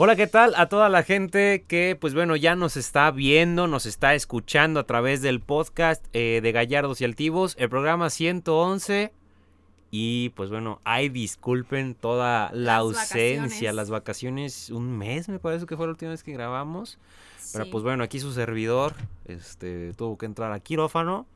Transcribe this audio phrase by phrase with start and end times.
[0.00, 3.84] Hola, ¿qué tal a toda la gente que, pues bueno, ya nos está viendo, nos
[3.84, 9.12] está escuchando a través del podcast eh, de Gallardos y Altivos, el programa 111.
[9.90, 13.74] Y pues bueno, ay, disculpen toda la Las ausencia, vacaciones.
[13.74, 17.00] las vacaciones, un mes me parece que fue la última vez que grabamos.
[17.52, 18.94] Pero pues bueno, aquí su servidor
[19.24, 21.26] este, tuvo que entrar a quirófano.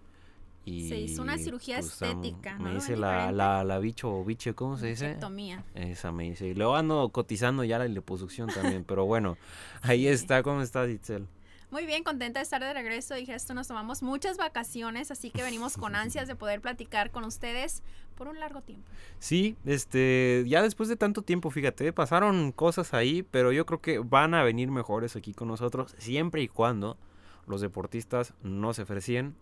[0.65, 2.79] Y Se hizo una cirugía pues, estética, Me ¿no?
[2.79, 5.07] hice la, la, la bicho o biche, ¿cómo se dice?
[5.07, 5.65] Mastectomía.
[5.75, 6.47] Esa me dice.
[6.49, 8.85] Y luego ando cotizando ya la liposucción también.
[8.85, 9.37] pero bueno,
[9.83, 10.43] ahí está.
[10.43, 11.27] ¿Cómo estás, Itzel?
[11.73, 13.15] Muy bien, contenta de estar de regreso.
[13.15, 17.25] Dije, esto nos tomamos muchas vacaciones, así que venimos con ansias de poder platicar con
[17.25, 17.83] ustedes
[18.15, 18.87] por un largo tiempo.
[19.19, 23.99] Sí, este, ya después de tanto tiempo, fíjate, pasaron cosas ahí, pero yo creo que
[23.99, 26.99] van a venir mejores aquí con nosotros, siempre y cuando
[27.47, 29.35] los deportistas no se ofrecían,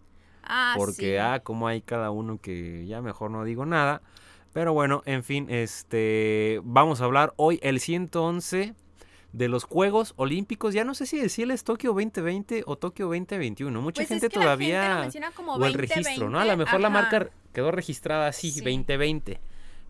[0.43, 1.17] Ah, porque, sí.
[1.17, 4.03] ah, como hay cada uno que ya mejor no digo nada.
[4.53, 8.75] Pero bueno, en fin, este, vamos a hablar hoy el 111
[9.33, 10.75] de los Juegos Olímpicos.
[10.75, 13.81] Ya no sé si decirles Tokio 2020 o Tokio 2021.
[13.81, 15.33] Mucha Pues gente es que la gente lo todavía...
[15.37, 16.39] como o el registro, ¿no?
[16.41, 18.61] A lo 2020, mejor la marca quedó registrada así, Sí.
[18.61, 19.41] 2020.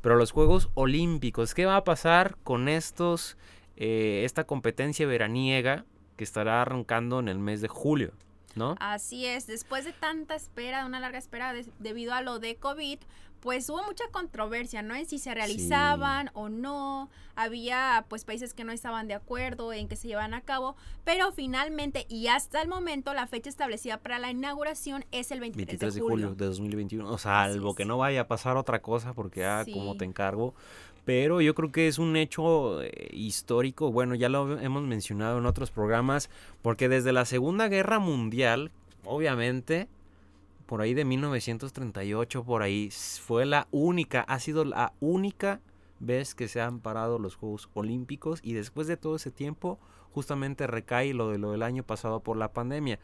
[0.03, 3.37] Pero los Juegos Olímpicos, ¿qué va a pasar con estos,
[3.77, 5.85] eh, esta competencia veraniega
[6.17, 8.13] que estará arrancando en el mes de julio,
[8.55, 8.77] ¿no?
[8.81, 12.57] Así es, después de tanta espera, de una larga espera de- debido a lo de
[12.57, 12.99] COVID,
[13.41, 14.95] pues hubo mucha controversia, ¿no?
[14.95, 17.09] En si se realizaban o no.
[17.37, 21.33] Había pues países que no estaban de acuerdo en que se llevan a cabo, pero
[21.33, 25.95] finalmente y hasta el momento la fecha establecida para la inauguración es el 23, 23
[25.95, 27.11] de julio de 2021.
[27.11, 27.77] O salvo es.
[27.77, 30.55] que no vaya a pasar otra cosa, porque, ah, como te encargo.
[31.05, 33.91] Pero yo creo que es un hecho eh, histórico.
[33.91, 36.31] Bueno, ya lo hemos mencionado en otros programas,
[36.63, 38.71] porque desde la Segunda Guerra Mundial,
[39.05, 39.89] obviamente,
[40.67, 45.61] por ahí de 1938, por ahí, fue la única, ha sido la única
[45.99, 49.79] vez que se han parado los Juegos Olímpicos y después de todo ese tiempo,
[50.13, 52.99] justamente recae lo de lo del año pasado por la pandemia.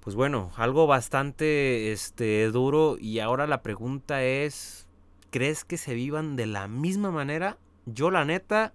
[0.00, 4.88] Pues bueno, algo bastante este duro y ahora la pregunta es,
[5.30, 7.58] ¿crees que se vivan de la misma manera?
[7.86, 8.72] Yo la neta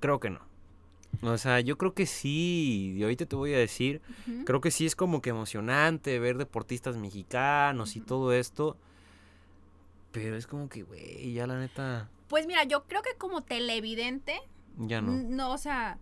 [0.00, 0.40] creo que no.
[1.22, 4.00] O sea, yo creo que sí, y ahorita te voy a decir,
[4.44, 8.76] creo que sí es como que emocionante ver deportistas mexicanos y todo esto.
[10.10, 14.40] Pero es como que, güey, ya la neta, Pues mira, yo creo que como televidente,
[14.78, 15.12] ya no.
[15.12, 15.98] no, o sea,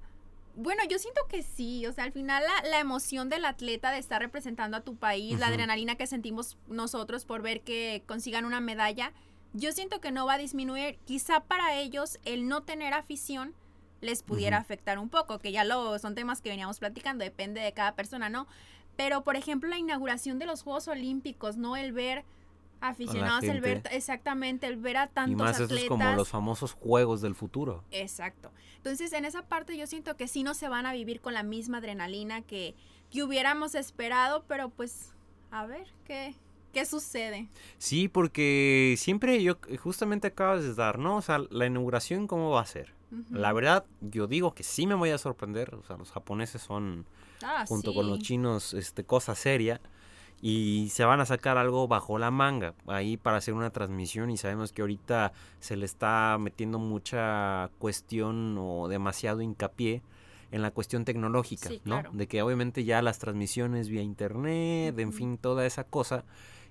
[0.57, 3.99] bueno, yo siento que sí, o sea, al final la, la emoción del atleta de
[3.99, 8.61] estar representando a tu país, la adrenalina que sentimos nosotros por ver que consigan una
[8.61, 9.12] medalla,
[9.53, 10.99] yo siento que no va a disminuir.
[11.05, 13.55] Quizá para ellos el no tener afición
[14.00, 17.72] les pudiera afectar un poco, que ya lo son temas que veníamos platicando, depende de
[17.72, 18.47] cada persona, ¿no?
[18.97, 22.25] Pero por ejemplo, la inauguración de los Juegos Olímpicos, no el ver
[22.81, 25.83] aficionados, el ver exactamente el ver a tantos Y más atletas.
[25.83, 27.84] estos como los famosos juegos del futuro.
[27.91, 28.50] Exacto.
[28.77, 31.43] Entonces, en esa parte yo siento que sí no se van a vivir con la
[31.43, 32.75] misma adrenalina que,
[33.10, 35.15] que hubiéramos esperado, pero pues,
[35.50, 36.34] a ver, ¿qué,
[36.72, 37.48] qué sucede?
[37.78, 41.16] Sí, porque siempre yo, justamente acabas de dar, ¿no?
[41.16, 42.94] O sea, la inauguración, ¿cómo va a ser?
[43.31, 45.75] La verdad, yo digo que sí me voy a sorprender.
[45.75, 47.06] O sea, los japoneses son,
[47.42, 49.80] Ah, junto con los chinos, este, cosa seria.
[50.42, 54.30] Y se van a sacar algo bajo la manga ahí para hacer una transmisión.
[54.30, 60.03] Y sabemos que ahorita se le está metiendo mucha cuestión o demasiado hincapié
[60.53, 61.97] en la cuestión tecnológica, Sí, ¿no?
[62.00, 62.10] claro.
[62.12, 65.16] De que obviamente ya las transmisiones vía internet, en Ujú.
[65.19, 66.25] fin, toda esa cosa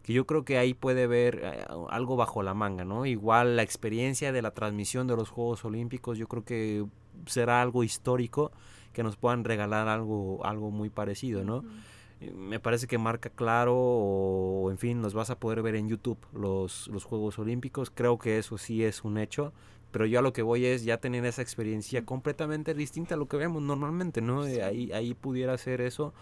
[0.03, 3.05] que yo creo que ahí puede haber eh, algo bajo la manga, ¿no?
[3.05, 6.85] Igual la experiencia de la transmisión de los Juegos Olímpicos, yo creo que
[7.25, 8.51] será algo histórico
[8.93, 11.63] que nos puedan regalar algo, algo muy parecido, ¿no?
[12.21, 15.87] Eh, Me parece que marca claro o en fin, los vas a poder ver en
[15.89, 17.91] YouTube los, los Juegos Olímpicos.
[17.91, 19.53] Creo que eso sí es un hecho.
[19.91, 23.27] Pero yo a lo que voy es ya tener esa experiencia completamente distinta a lo
[23.27, 24.43] que vemos normalmente, ¿no?
[24.43, 26.13] Ahí, ahí pudiera ser eso.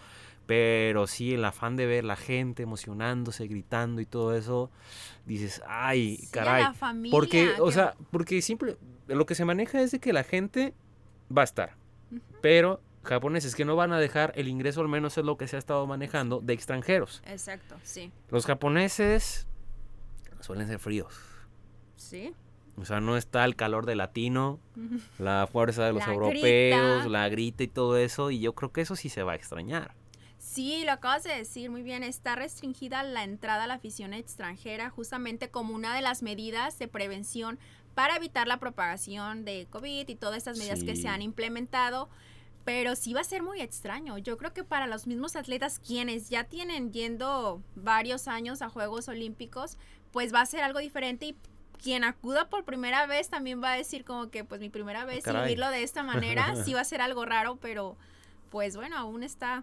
[0.48, 4.70] Pero sí, el afán de ver la gente emocionándose, gritando y todo eso,
[5.26, 6.62] dices, ay, Sí, a caray.
[6.64, 8.78] la familia, Porque, o sea, porque simple,
[9.08, 10.72] lo que se maneja es de que la gente
[11.30, 11.76] va a estar.
[12.40, 15.56] Pero japoneses que no van a dejar el ingreso, al menos es lo que se
[15.56, 17.22] ha estado manejando, de extranjeros.
[17.26, 18.10] Exacto, sí.
[18.30, 19.46] Los japoneses
[20.40, 21.14] suelen ser fríos.
[21.96, 22.32] Sí.
[22.78, 24.60] O sea, no está el calor de latino,
[25.18, 27.08] la fuerza de los La europeos, grita.
[27.10, 28.30] la grita y todo eso.
[28.30, 29.92] Y yo creo que eso sí se va a extrañar.
[30.48, 32.02] Sí, lo acabas de decir muy bien.
[32.02, 36.88] Está restringida la entrada a la afición extranjera justamente como una de las medidas de
[36.88, 37.58] prevención
[37.94, 42.08] para evitar la propagación de COVID y todas estas medidas que se han implementado.
[42.64, 44.16] Pero sí va a ser muy extraño.
[44.16, 49.08] Yo creo que para los mismos atletas quienes ya tienen yendo varios años a Juegos
[49.08, 49.76] Olímpicos,
[50.12, 51.36] pues va a ser algo diferente y
[51.82, 55.26] quien acuda por primera vez también va a decir como que pues mi primera vez
[55.26, 57.98] y vivirlo de esta manera sí va a ser algo raro, pero
[58.48, 59.62] pues bueno, aún está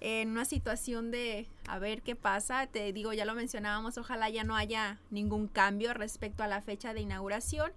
[0.00, 2.66] en una situación de a ver qué pasa.
[2.66, 6.94] Te digo, ya lo mencionábamos, ojalá ya no haya ningún cambio respecto a la fecha
[6.94, 7.72] de inauguración.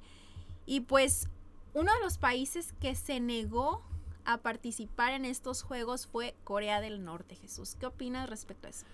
[0.66, 1.28] Y pues
[1.74, 3.82] uno de los países que se negó
[4.26, 7.76] a participar en estos juegos fue Corea del Norte, Jesús.
[7.80, 8.86] ¿Qué opinas respecto a eso?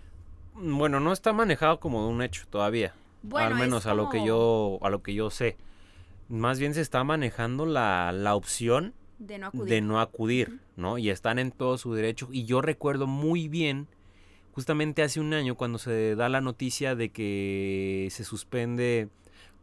[0.53, 2.93] Bueno, no está manejado como un hecho todavía.
[3.23, 5.57] Bueno, al menos a lo que yo a lo que yo sé.
[6.29, 9.69] Más bien se está manejando la, la opción de no acudir.
[9.69, 10.97] de no acudir, ¿no?
[10.97, 12.29] Y están en todo su derecho.
[12.31, 13.87] Y yo recuerdo muy bien,
[14.51, 19.09] justamente hace un año, cuando se da la noticia de que se suspende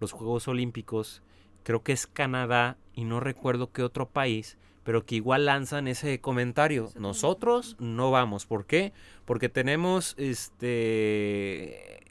[0.01, 1.23] los Juegos Olímpicos,
[1.63, 6.21] creo que es Canadá y no recuerdo qué otro país, pero que igual lanzan ese
[6.21, 6.91] comentario.
[6.99, 8.47] Nosotros no vamos.
[8.47, 8.93] ¿Por qué?
[9.25, 12.04] Porque tenemos este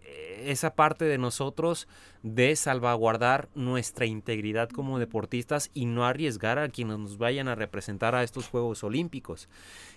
[0.45, 1.87] esa parte de nosotros
[2.21, 8.15] de salvaguardar nuestra integridad como deportistas y no arriesgar a quienes nos vayan a representar
[8.15, 9.49] a estos Juegos Olímpicos.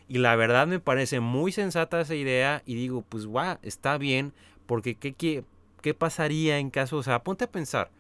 [0.09, 4.33] Y la verdad me parece muy sensata esa idea y digo, pues guau, está bien,
[4.67, 5.45] porque ¿qué, qué,
[5.83, 7.91] qué pasaría en caso, o sea, ponte a pensar,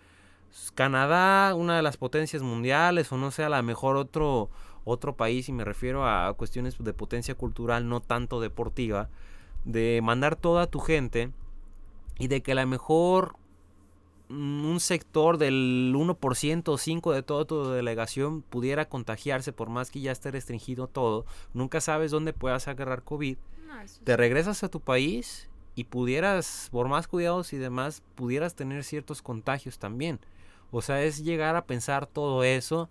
[0.74, 4.48] Canadá, una de las potencias mundiales, o no sé, a lo mejor otro,
[4.84, 9.08] otro país, y me refiero a cuestiones de potencia cultural, no tanto deportiva,
[9.64, 11.30] de mandar toda tu gente
[12.18, 13.36] y de que a lo mejor
[14.28, 19.90] mm, un sector del 1% o 5% de toda tu delegación pudiera contagiarse por más
[19.90, 21.26] que ya esté restringido todo.
[21.54, 23.36] Nunca sabes dónde puedas agarrar COVID.
[23.66, 23.74] No,
[24.04, 29.22] Te regresas a tu país y pudieras, por más cuidados y demás, pudieras tener ciertos
[29.22, 30.18] contagios también.
[30.70, 32.88] O sea, es llegar a pensar todo eso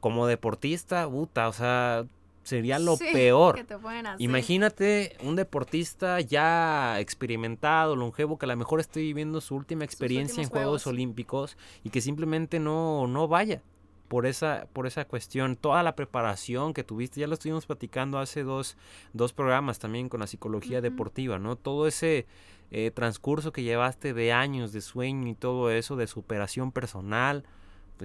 [0.00, 2.06] como deportista, puta, o sea,
[2.42, 3.54] sería lo Sí, peor.
[3.54, 4.20] que te pueden hacer.
[4.20, 10.42] Imagínate un deportista ya experimentado, longevo, que a lo mejor esté viviendo su última experiencia
[10.42, 10.86] en Juegos Juegos.
[10.86, 13.62] Olímpicos y que simplemente no, no vaya
[14.08, 15.56] por esa, por esa cuestión.
[15.56, 18.76] Toda la preparación que tuviste, ya lo estuvimos platicando hace dos,
[19.14, 21.56] dos programas también con la psicología deportiva, ¿no?
[21.56, 22.26] Todo ese
[22.70, 27.44] eh, transcurso que llevaste de años de sueño y todo eso, de superación personal,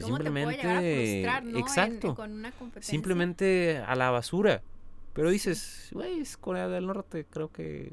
[0.01, 1.25] pues ¿Cómo te puede simplemente...
[1.27, 1.49] a frustrar, no?
[1.51, 2.91] En- Exacto con una competencia.
[2.91, 4.61] simplemente a la basura.
[5.13, 7.91] Pero dices, güey, es Corea del Norte, creo que...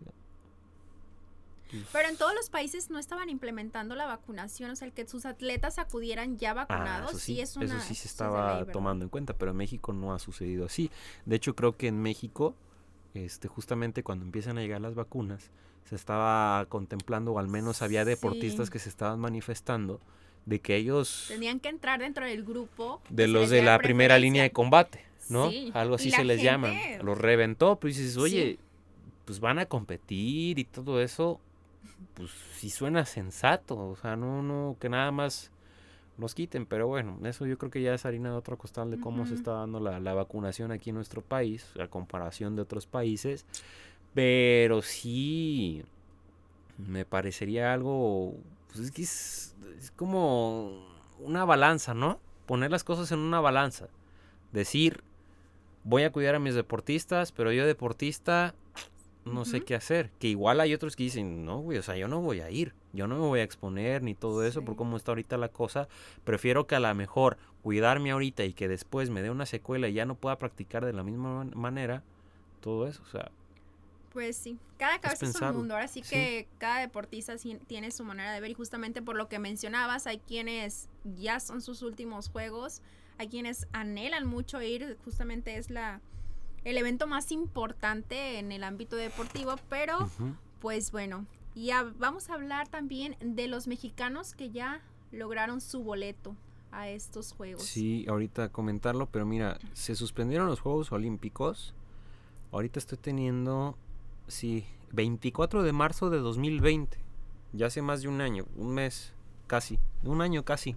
[1.93, 5.25] Pero en todos los países no estaban implementando la vacunación, o sea, el que sus
[5.27, 7.65] atletas acudieran ya Ah, vacunados, eso sí, sí, es una...
[7.65, 10.91] eso sí se estaba tomando en cuenta, pero en México no ha sucedido así.
[11.25, 12.55] De hecho, creo que en México,
[13.15, 15.51] este, justamente cuando empiezan a llegar las vacunas,
[15.89, 18.73] se estaba contemplando, o al menos había deportistas Sí.
[18.73, 20.01] que se estaban manifestando,
[20.47, 23.01] de que ellos, Tenían que entrar dentro del grupo.
[23.09, 25.51] de los de la primera línea de combate, ¿no?
[25.51, 26.73] Sí, Algo así se les llama.
[27.03, 28.21] Los reventó, pues dices, Sí.
[28.21, 28.59] oye,
[29.25, 31.41] pues van a competir y todo eso,
[32.15, 35.51] pues sí suena sensato, o sea, no, no, que nada más
[36.19, 39.01] los quiten, pero bueno, eso yo creo que ya es harina de otro costal de
[39.01, 42.87] cómo se está dando la, la vacunación aquí en nuestro país, a comparación de otros
[42.87, 43.47] países,
[44.13, 45.83] pero sí
[46.79, 48.35] me parecería algo,
[48.75, 50.85] pues es que es, es como
[51.21, 52.19] una balanza, ¿no?
[52.47, 53.89] Poner las cosas en una balanza,
[54.53, 55.03] decir,
[55.85, 58.55] voy a cuidar a mis deportistas, pero yo deportista
[59.25, 60.11] no sé qué hacer.
[60.19, 62.75] Que igual hay otros que dicen, no, güey, o sea, yo no voy a ir,
[62.93, 65.89] yo no me voy a exponer ni todo eso por cómo está ahorita la cosa.
[66.25, 69.95] Prefiero que a lo mejor cuidarme ahorita y que después me dé una secuela y
[69.95, 72.03] ya no pueda practicar de la misma man- manera,
[72.61, 73.31] todo eso, o sea,
[74.15, 75.75] Pues sí, cada cabeza es un mundo.
[75.75, 76.09] Ahora sí sí.
[76.09, 77.35] que cada deportista
[77.67, 81.61] tiene su manera de ver y justamente por lo que mencionabas, hay quienes ya son
[81.61, 82.81] sus últimos juegos,
[83.19, 86.01] hay quienes anhelan mucho ir, justamente es la
[86.65, 90.09] el evento más importante en el ámbito deportivo, pero
[90.61, 94.81] pues bueno, ya vamos a hablar también de los mexicanos que ya
[95.13, 96.37] lograron su boleto
[96.73, 97.63] a estos juegos.
[97.63, 101.75] Sí, ahorita comentarlo, pero mira, se suspendieron los Juegos Olímpicos.
[102.51, 103.77] Ahorita estoy teniendo,
[104.27, 106.99] sí, 24 de marzo de 2020.
[107.53, 109.13] Ya hace más de un año, un mes,
[109.47, 110.77] casi, un año casi.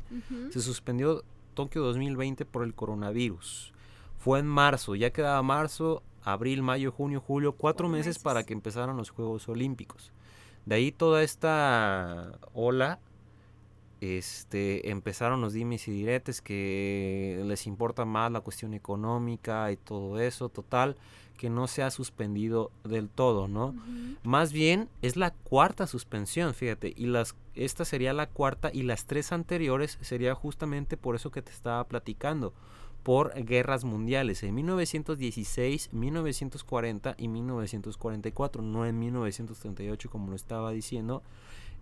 [0.51, 1.23] Se suspendió
[1.53, 3.73] Tokio 2020 por el coronavirus.
[4.19, 8.23] Fue en marzo, ya quedaba marzo, abril, mayo, junio, julio, cuatro Cuatro meses, meses.
[8.23, 10.11] para que empezaran los Juegos Olímpicos.
[10.65, 12.99] De ahí toda esta ola
[14.01, 20.19] este, empezaron los dimes y diretes que les importa más la cuestión económica y todo
[20.19, 20.95] eso, total,
[21.37, 23.73] que no se ha suspendido del todo, ¿no?
[24.23, 29.05] Más bien es la cuarta suspensión, fíjate, y las, esta sería la cuarta y las
[29.05, 32.53] tres anteriores sería justamente por eso que te estaba platicando,
[33.03, 41.23] por guerras mundiales en 1916, 1940 y 1944, no en 1938 como lo estaba diciendo.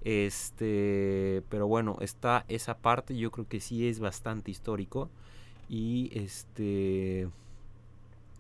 [0.03, 5.09] Este, pero bueno, está esa parte, yo creo que sí es bastante histórico
[5.67, 7.27] y este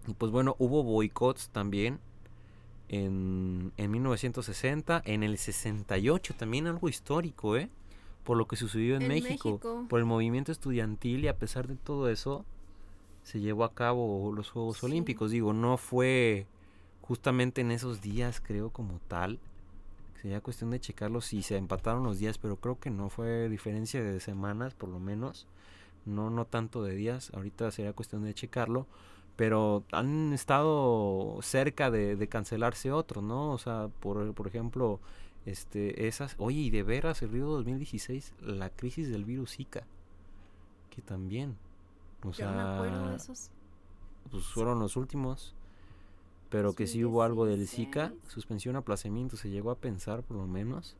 [0.07, 1.99] y pues bueno, hubo boicots también
[2.89, 7.69] en, en 1960, en el 68 también algo histórico, ¿eh?
[8.23, 12.09] Por lo que sucedió en, México, por el movimiento estudiantil y a pesar de todo
[12.09, 12.43] eso,
[13.23, 15.29] se llevó a cabo los Juegos Olímpicos.
[15.29, 16.47] Digo, no fue
[17.01, 19.39] justamente en esos días, creo, como tal.
[20.21, 24.03] Sería cuestión de checarlo si se empataron los días, pero creo que no fue diferencia
[24.03, 25.45] de semanas, por lo menos.
[26.05, 27.31] No, no tanto de días.
[27.35, 28.87] Ahorita sería cuestión de checarlo
[29.35, 33.51] pero han estado cerca de, cancelarse otros, ¿no?
[33.51, 34.99] O sea, por, por ejemplo,
[35.45, 39.85] este, esas, oye, y de veras, el Río 2016, la crisis del virus Zika,
[40.89, 41.57] que también,
[42.23, 43.51] o sea, me acuerdo de esos.
[44.31, 45.53] Pues fueron los últimos,
[46.49, 50.47] pero que sí hubo algo del Zika, suspensión, aplazamiento, se llegó a pensar por lo
[50.47, 50.95] menos,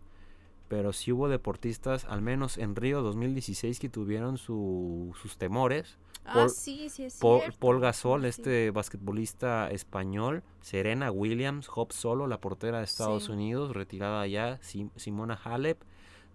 [0.67, 6.89] pero sí hubo deportistas, al menos en Río 2016, que tuvieron sus temores, Ah, sí,
[6.89, 13.29] sí es Paul, Gasol, este basquetbolista español, Serena Williams, Hop Solo, la portera de Estados
[13.29, 14.59] Unidos, retirada ya,
[14.95, 15.79] Simona Halep,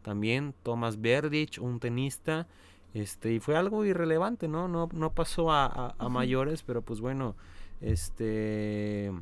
[0.03, 2.47] también Thomas Berdich, un tenista,
[2.95, 4.69] este, y fue algo irrelevante, ¿no?
[4.69, 7.35] No, no pasó a, mayores, pero pues bueno,
[7.81, 9.13] este...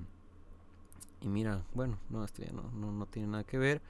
[1.21, 3.81] Y mira, bueno, no, esto ya no, no, no tiene nada que ver.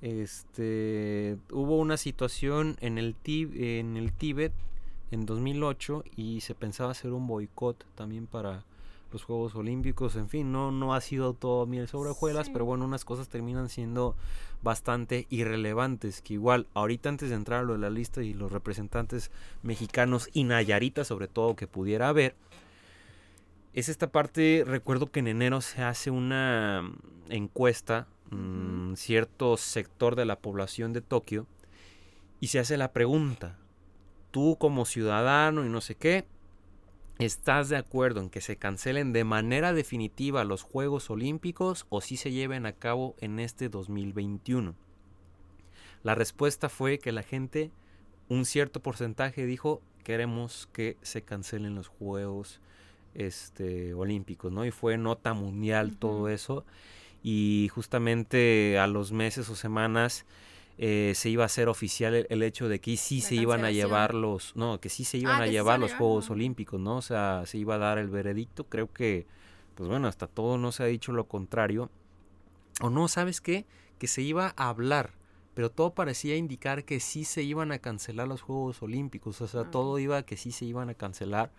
[0.00, 4.52] Este, hubo una situación en el, en el Tíbet
[5.10, 8.64] en 2008 y se pensaba hacer un boicot también para
[9.12, 12.84] los Juegos Olímpicos, en fin, no, no ha sido todo miel sobre hojuelas, pero bueno,
[12.84, 14.14] unas cosas terminan siendo
[14.62, 18.52] bastante irrelevantes, que igual ahorita antes de entrar a lo de la lista y los
[18.52, 19.30] representantes
[19.62, 22.34] mexicanos y Nayarita sobre todo que pudiera haber,
[23.72, 26.90] es esta parte, recuerdo que en enero se hace una
[27.28, 31.46] encuesta, en mm, cierto sector de la población de Tokio,
[32.40, 33.56] y se hace la pregunta,
[34.30, 36.26] tú como ciudadano y no sé qué,
[37.18, 42.16] ¿estás de acuerdo en que se cancelen de manera definitiva los Juegos Olímpicos o si
[42.16, 44.74] se lleven a cabo en este 2021?
[46.02, 47.72] La respuesta fue que la gente,
[48.28, 52.60] un cierto porcentaje dijo, queremos que se cancelen los Juegos
[53.14, 54.64] este, Olímpicos, ¿no?
[54.64, 56.64] Y fue nota mundial todo eso.
[57.22, 60.24] Y justamente a los meses o semanas
[60.80, 64.14] eh, se iba a hacer oficial el, hecho de que sí se iban a llevar
[64.14, 66.98] los, no, que sí se iban ah, a llevar los Juegos Olímpicos, ¿no?
[66.98, 68.62] O sea, se iba a dar el veredicto.
[68.68, 69.26] Creo que,
[69.74, 71.90] pues bueno, hasta todo no se ha dicho lo contrario.
[72.80, 73.66] O no, ¿sabes qué?
[73.98, 75.14] Que se iba a hablar,
[75.54, 79.40] pero todo parecía indicar que sí se iban a cancelar los Juegos Olímpicos.
[79.40, 79.70] O sea, ah.
[79.72, 81.50] todo iba a que sí se iban a cancelar.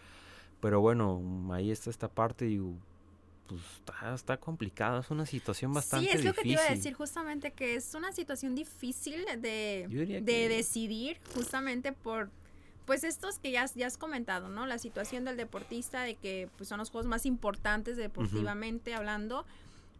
[0.62, 1.22] Pero bueno,
[1.52, 2.62] ahí está esta parte y
[3.50, 6.22] pues está, está complicado, es una situación bastante difícil.
[6.22, 10.22] Sí, es lo que te iba a decir, justamente que es una situación difícil de,
[10.24, 12.30] de decidir, justamente por,
[12.86, 14.68] pues estos que ya, ya has comentado, ¿no?
[14.68, 19.46] La situación del deportista, de que pues, son los juegos más importantes deportivamente hablando,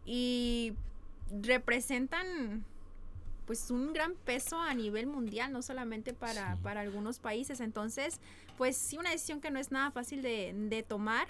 [0.06, 0.72] y
[1.42, 2.64] representan
[3.46, 7.58] pues un gran peso a nivel mundial, no solamente para, para algunos países.
[7.60, 8.20] Entonces,
[8.56, 11.26] pues sí, una decisión que no es nada fácil de, de tomar.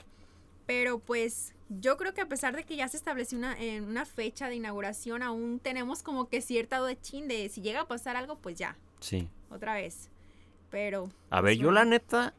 [0.66, 4.04] Pero pues yo creo que a pesar de que ya se estableció una, en una
[4.04, 8.36] fecha de inauguración, aún tenemos como que cierta duda de si llega a pasar algo,
[8.38, 8.76] pues ya.
[8.98, 9.28] Sí.
[9.50, 10.10] Otra vez.
[10.70, 11.10] Pero.
[11.30, 12.34] A ver, pues, yo la neta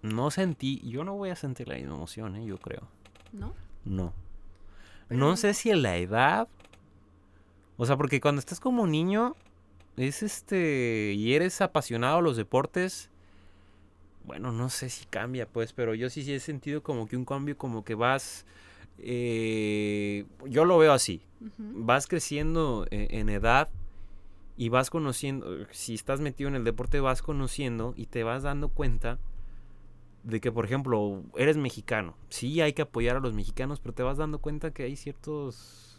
[0.00, 2.46] no sentí, yo no voy a sentir la emoción, ¿eh?
[2.46, 2.88] yo creo.
[3.32, 3.54] ¿No?
[3.84, 4.12] No.
[5.10, 6.48] No sé si en la edad.
[7.76, 9.36] O sea, porque cuando estás como niño,
[9.98, 11.12] es este.
[11.14, 13.10] y eres apasionado a los deportes
[14.24, 17.24] bueno, no sé si cambia, pues, pero yo sí, sí he sentido como que un
[17.24, 18.46] cambio, como que vas,
[18.98, 21.22] eh, yo lo veo así,
[21.58, 23.68] vas creciendo e, en, edad
[24.56, 28.68] y vas conociendo, si estás metido en el deporte, vas conociendo y te vas dando
[28.68, 29.18] cuenta
[30.22, 34.04] de que, por ejemplo, eres mexicano, sí hay que apoyar a los mexicanos, pero te
[34.04, 35.91] vas dando cuenta que hay ciertos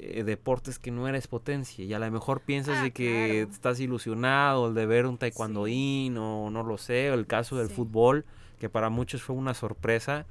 [0.00, 3.80] eh, deportes que no eres potencia y a lo mejor piensas ah, de que estás
[3.80, 8.24] ilusionado de ver un taekwondoín o no lo sé, o el caso del fútbol,
[8.60, 10.26] que para muchos fue una sorpresa,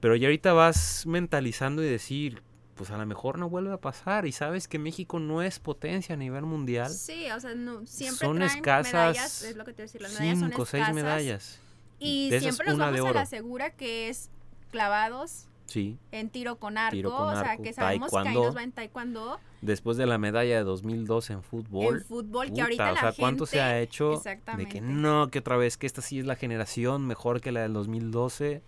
[0.00, 2.42] pero ya ahorita vas mentalizando y decir,
[2.74, 4.26] pues a lo mejor no vuelve a pasar.
[4.26, 6.90] Y sabes que México no es potencia a nivel mundial.
[6.90, 10.12] Sí, o sea, no, siempre Son traen escasas medallas, es lo que te decía, las
[10.12, 11.60] medallas son cinco o seis medallas.
[11.98, 14.28] Y siempre nos vamos a la segura que es
[14.70, 15.96] clavados Sí.
[16.12, 18.46] en tiro con arco, Tiro con o sea, arco, que sabemos que ahí taekwondo.
[18.48, 21.96] nos va en taekwondo, Después de la medalla de 2012 en fútbol.
[21.96, 23.20] en fútbol, que puta, ahorita o la sea, gente...
[23.20, 24.22] ¿cuánto se ha hecho
[24.56, 27.62] de que no, que otra vez, que esta sí es la generación mejor que la
[27.62, 28.62] del 2012?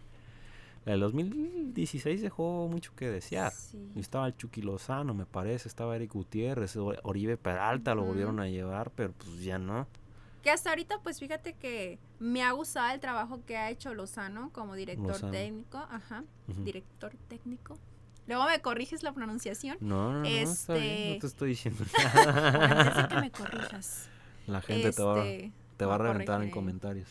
[0.86, 3.52] La del 2016 dejó mucho que desear.
[3.52, 3.76] Sí.
[3.96, 8.10] Estaba el Chucky Lozano, me parece, estaba Eric Gutiérrez, Oribe Peralta lo Ujú.
[8.10, 9.86] volvieron a llevar, pero pues ya no.
[10.46, 14.52] Que hasta ahorita, pues fíjate que me ha gustado el trabajo que ha hecho Lozano
[14.52, 15.32] como director Lozano.
[15.32, 15.78] técnico.
[15.90, 17.76] Ajá, director técnico.
[18.28, 19.76] Luego me corriges la pronunciación.
[19.80, 24.08] No, no, no, está bien, Este- no te estoy diciendo de que me corrijas.
[24.46, 27.08] La gente te va, Este, te va a me reventar en comentarios.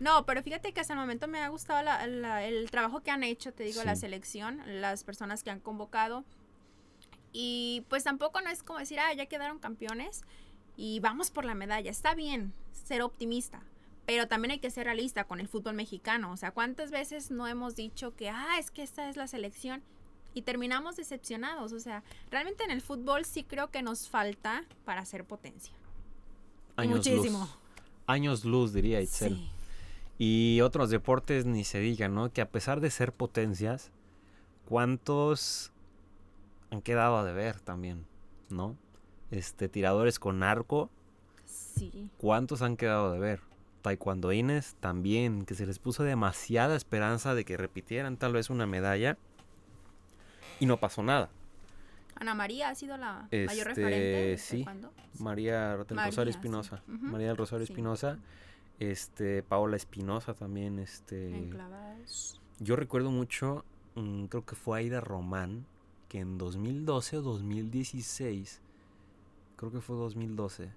[0.00, 3.12] No, pero fíjate que hasta el momento me ha gustado la- la- el trabajo que
[3.12, 6.24] han hecho, te digo, la selección, las personas que han convocado.
[7.32, 10.24] Y pues tampoco no es como decir, ah, ya quedaron campeones
[10.76, 11.90] y vamos por la medalla.
[11.90, 13.62] Está bien ser optimista,
[14.04, 16.32] pero también hay que ser realista con el fútbol mexicano.
[16.32, 19.82] O sea, ¿cuántas veces no hemos dicho que, ah, es que esta es la selección?
[20.34, 21.72] Y terminamos decepcionados.
[21.72, 25.74] O sea, realmente en el fútbol sí creo que nos falta para ser potencia.
[26.76, 27.40] Años muchísimo.
[27.40, 27.58] luz.
[28.06, 29.36] Años luz, diría Itzel.
[29.36, 29.50] Sí.
[30.18, 32.32] Y otros deportes ni se digan, ¿no?
[32.32, 33.90] Que a pesar de ser potencias,
[34.66, 35.72] ¿cuántos
[36.70, 38.06] han quedado a deber también,
[38.48, 38.76] ¿no?
[39.30, 40.90] Este, tiradores con arco,
[41.44, 42.10] Sí.
[42.18, 43.40] ¿cuántos han quedado a deber?
[43.82, 49.16] Taekwondoines también, que se les puso demasiada esperanza de que repitieran tal vez una medalla
[50.58, 51.28] y no pasó nada.
[52.16, 53.96] Ana María ha sido la Este, mayor referente.
[53.98, 54.64] de sí.
[55.18, 56.36] María del Rosario sí.
[56.38, 56.82] Espinosa.
[56.86, 57.72] María del Rosario Sí.
[57.72, 58.18] Espinosa.
[58.80, 61.50] Este, Paola Espinosa también, este...
[62.58, 63.64] Yo recuerdo mucho,
[63.96, 65.66] mm, creo que fue Aida Román,
[66.08, 68.60] que en 2012 o 2016,
[69.56, 70.70] creo que fue 2012,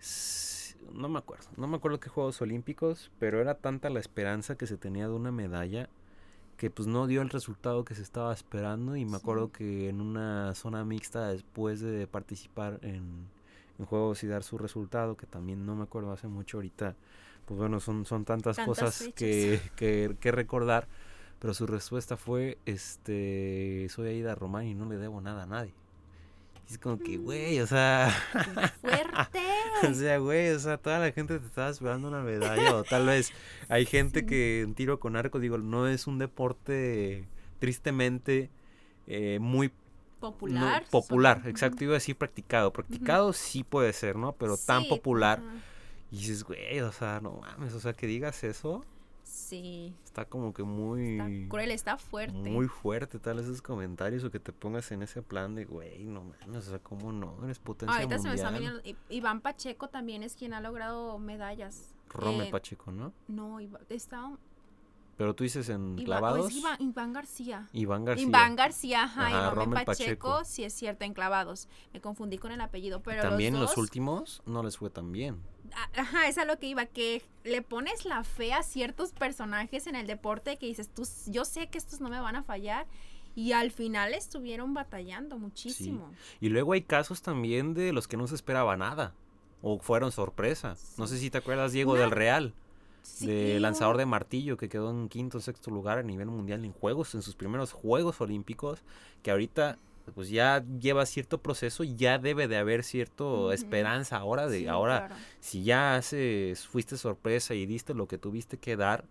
[0.00, 4.56] s- no me acuerdo, no me acuerdo qué Juegos Olímpicos, pero era tanta la esperanza
[4.56, 5.88] que se tenía de una medalla
[6.56, 8.96] que pues no dio el resultado que se estaba esperando.
[8.96, 13.28] Y me acuerdo que en una zona mixta después de participar en,
[13.78, 16.94] en juegos y dar su resultado, que también no me acuerdo hace mucho ahorita,
[17.46, 20.86] pues bueno, son, son tantas, Tantas cosas que, que, que recordar,
[21.40, 25.74] pero su respuesta fue, este, soy Aida Román y no le debo nada a nadie.
[26.68, 28.10] Y es como que, güey, o sea,
[28.80, 29.40] ¡Fuerte!
[29.90, 33.06] o sea, güey, o sea, toda la gente te estaba esperando una medalla o tal
[33.06, 33.32] vez
[33.68, 34.26] hay gente Sí.
[34.26, 37.26] que en tiro con arco, digo, no es un deporte
[37.58, 38.50] tristemente
[39.06, 39.74] eh, muy no,
[40.32, 40.84] popular.
[40.90, 42.72] popular, sobre- exacto, iba a decir practicado.
[42.72, 44.32] Practicado sí puede ser, ¿no?
[44.32, 45.42] Pero tan popular.
[46.10, 48.84] Y dices, güey, o sea, no mames, o sea, que digas eso,
[49.34, 49.96] Sí.
[50.04, 51.18] está como que muy...
[51.18, 52.50] Está cruel, está fuerte.
[52.50, 56.22] Muy fuerte, tal esos comentarios o que te pongas en ese plan de, güey, no
[56.22, 57.36] mames, o sea, ¿cómo no?
[57.42, 58.80] Eres potencia Ahorita se me está mundial.
[58.82, 59.00] viniendo.
[59.10, 61.94] Iván Pacheco también es quien ha logrado medallas.
[62.08, 63.12] Rome Eh, Pacheco, ¿no?
[63.26, 64.30] No, está.
[65.16, 66.50] Pero tú dices en Iván, o clavados.
[66.50, 67.68] es Iván, Iván García.
[67.72, 68.26] Iván García.
[68.28, 70.44] Iván García, ajá, Ajá, Rommel Pacheco, Pacheco.
[70.44, 71.68] sí es cierto, en clavados.
[71.92, 75.10] Me confundí con el apellido, pero También los, los, dos, últimos no les fue tan
[75.12, 75.42] bien.
[75.96, 79.96] Ajá, es a lo que iba, que le pones la fe a ciertos personajes en
[79.96, 82.86] el deporte que dices, tú, yo sé que estos no me van a fallar.
[83.36, 86.12] Y al final estuvieron batallando muchísimo.
[86.40, 89.12] Y luego hay casos también de los que no se esperaba nada.
[89.60, 90.76] O fueron sorpresa.
[90.98, 92.54] No sé si te acuerdas, Diego del Real.
[93.02, 96.64] Sí, de lanzador de martillo que quedó en quinto o sexto lugar a nivel mundial
[96.64, 98.82] en juegos, en sus primeros Juegos Olímpicos,
[99.22, 99.78] que ahorita
[100.12, 103.52] pues ya lleva cierto proceso y ya debe de haber cierto Ujú.
[103.52, 105.14] esperanza ahora de Sí, ahora claro.
[105.40, 109.04] si ya haces fuiste sorpresa y diste lo que tuviste que dar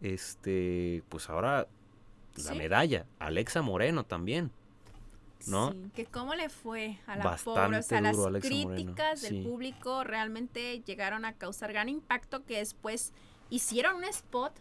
[0.00, 1.68] este pues ahora
[2.36, 2.58] la Sí.
[2.58, 4.50] medalla Alexa Moreno también
[5.46, 5.72] ¿no?
[5.72, 9.42] Sí, que cómo le fue a la Bastante pobre, o sea, las Moreno, críticas del
[9.42, 13.12] público realmente llegaron a causar gran impacto que después
[13.48, 14.52] hicieron un spot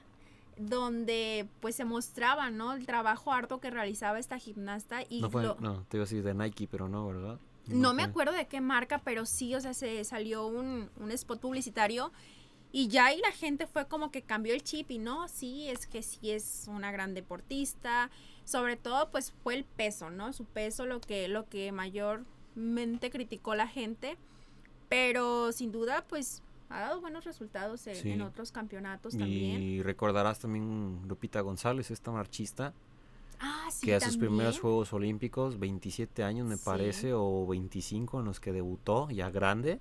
[0.59, 2.73] donde pues se mostraba, ¿no?
[2.73, 6.05] El trabajo harto que realizaba esta gimnasta y no fue lo- no te iba a
[6.05, 9.61] decir de Nike pero no verdad no me acuerdo de qué marca, pero sí, o
[9.61, 12.11] sea, se salió un, un spot publicitario
[12.71, 15.85] y ya ahí la gente fue como que cambió el chip y no, sí, es
[15.87, 18.09] que sí es una gran deportista.
[18.43, 20.33] Sobre todo, pues fue el peso, ¿no?
[20.33, 24.17] Su peso lo que, lo que mayormente criticó la gente.
[24.87, 28.11] Pero sin duda, pues ha dado buenos resultados en, Sí.
[28.11, 29.61] en otros campeonatos también.
[29.61, 32.73] y recordarás también Lupita González esta marchista
[33.41, 34.59] Ah, sí, que a sus primeros.
[34.59, 36.63] Juegos Olímpicos, 27 años me Sí.
[36.65, 39.79] parece, o 25 en los que debutó, ya grande,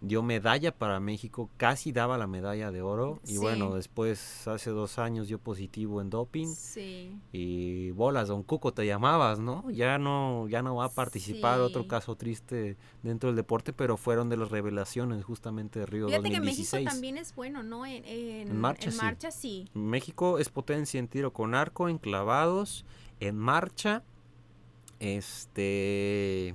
[0.00, 3.20] Dio medalla para México, casi daba la medalla de oro.
[3.24, 3.38] Y Sí.
[3.38, 6.46] bueno, después, hace dos años, dio positivo en doping.
[6.48, 7.18] Sí.
[7.32, 9.70] Y bolas, don Cuco, te llamabas, ¿no?
[9.70, 14.28] Ya no, ya no va a participar, otro caso triste dentro del deporte, pero fueron
[14.28, 16.72] de las revelaciones justamente de Río Fíjate que 2016.
[16.72, 17.86] México también es bueno, ¿no?
[17.86, 18.98] En, en, En marcha, en sí.
[18.98, 19.68] marcha sí.
[19.74, 22.84] México es potencia en tiro con arco, en clavados,
[23.20, 24.02] en marcha,
[24.98, 26.54] este...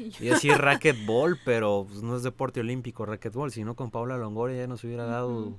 [0.20, 4.56] Iba a decir racquetball, pero pues, no es deporte olímpico racquetball, sino con Paula Longoria
[4.58, 5.52] ya nos hubiera dado,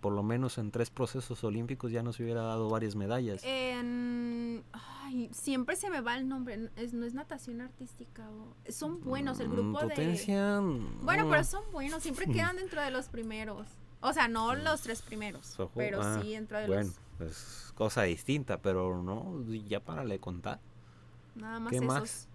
[0.00, 3.42] por lo menos en tres procesos olímpicos, ya nos hubiera dado varias medallas.
[3.44, 4.62] En...
[4.72, 6.70] Ay, siempre se me va el nombre.
[6.76, 8.28] Es, no es natación artística.
[8.30, 10.60] o- Son buenos, el Mm, grupo de...
[11.02, 13.66] Bueno, mm, pero son buenos, siempre quedan dentro de los primeros.
[14.00, 17.30] O sea, no los tres primeros, pero ah, sí dentro de Bueno, los...
[17.30, 20.60] es cosa distinta, pero no, ya para le contar.
[21.34, 21.88] Nada más ¿qué esos.
[21.88, 22.28] más?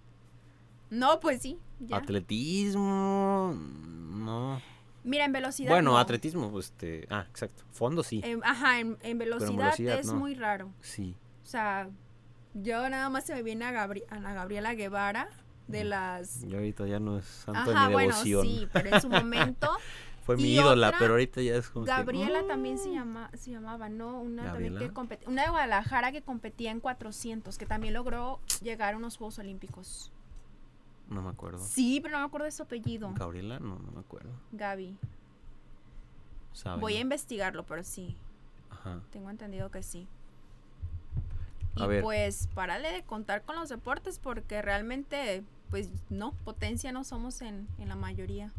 [0.89, 1.97] No, pues sí, ya.
[1.97, 4.61] Atletismo, no.
[5.03, 5.97] Mira, en velocidad Bueno, no.
[5.97, 10.15] atletismo, pues, este, ah, exacto, fondo sí, En- ajá, en, en velocidad, velocidad es no.
[10.15, 10.71] muy raro.
[10.81, 11.15] sí.
[11.43, 11.89] O sea,
[12.53, 15.29] yo nada más se me viene a Gabri- Ana Gabriela Guevara
[15.67, 16.43] de las...
[16.43, 18.45] Y ahorita ya no es santo Ajá, de mi bueno, devoción.
[18.45, 19.67] sí, pero en su momento
[20.23, 23.31] Fue mi ídola, otra, pero ahorita ya es como que, Gabriela también mm, se llama
[23.35, 24.21] se llamaba, ¿no?
[24.21, 24.93] Una también que ¿Gabriela?
[24.93, 29.39] compet- una de Guadalajara que competía en 400, que también logró llegar a unos Juegos
[29.39, 30.11] Olímpicos.
[31.09, 31.59] No me acuerdo.
[31.59, 33.11] Sí, pero no me acuerdo de su apellido.
[33.15, 34.29] Gabriela, no, no me acuerdo.
[34.51, 34.95] Gaby.
[36.53, 36.81] ¿saben?
[36.81, 38.15] Voy a investigarlo, pero sí,
[38.69, 39.01] Ajá.
[39.11, 40.07] tengo entendido que sí.
[41.75, 42.03] A y ver.
[42.03, 47.67] pues párale de contar con los deportes porque realmente, pues no, potencia no somos en,
[47.77, 48.51] en la mayoría.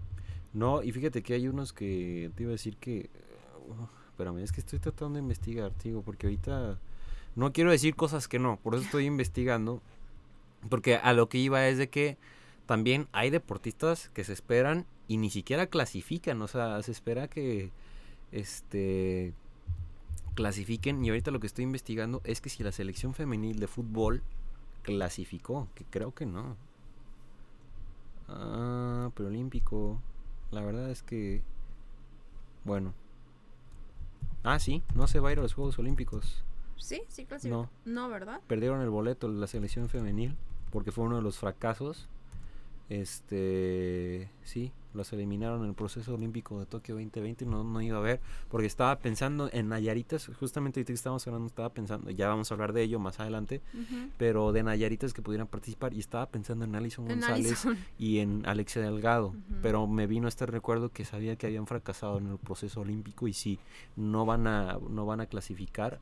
[0.53, 3.11] No, y fíjate que hay unos que te iba a decir que.
[3.69, 6.79] uh, espérame, es que estoy tratando de investigar, digo, porque ahorita.
[7.37, 9.81] No quiero decir cosas que no, por eso estoy investigando.
[10.69, 12.19] Porque a lo que iba es de que
[12.71, 17.73] también hay deportistas que se esperan y ni siquiera clasifican, o sea, se espera que
[18.31, 19.35] este
[20.37, 24.23] clasifiquen y ahorita lo que estoy investigando es que si la selección femenil de fútbol
[24.85, 26.57] clasificó, que creo que no.
[28.29, 30.01] Ah, preolímpico.
[30.53, 31.43] La verdad es que
[32.63, 32.95] bueno.
[34.45, 36.45] Ah, sí, no se va a ir a los Juegos Olímpicos.
[36.77, 37.69] Sí, sí clasificó.
[37.85, 38.09] No.
[38.09, 38.41] ¿verdad?
[38.47, 40.37] Perdieron el boleto la selección femenil
[40.71, 42.09] porque fue uno de los fracasos.
[42.91, 48.01] Este, sí, los eliminaron en el proceso olímpico de Tokio 2020, no, no iba a
[48.01, 52.51] ver, porque estaba pensando en Nayaritas, justamente ahorita que estábamos hablando, estaba pensando, ya vamos
[52.51, 53.61] a hablar de ello más adelante,
[54.19, 57.79] pero de Nayaritas que pudieran participar, y estaba pensando en Alison En González Allison.
[57.97, 62.27] y en Alexia Delgado, pero me vino este recuerdo que sabía que habían fracasado en
[62.27, 63.61] el proceso olímpico y sí,
[63.95, 66.01] no van a, no van a clasificar,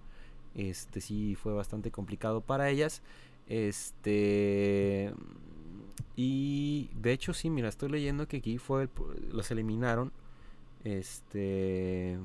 [0.54, 3.02] este sí fue bastante complicado para ellas,
[3.46, 5.12] este
[6.16, 8.90] y de hecho sí, mira, estoy leyendo que aquí fue, el
[9.32, 10.12] los eliminaron,
[10.84, 12.18] este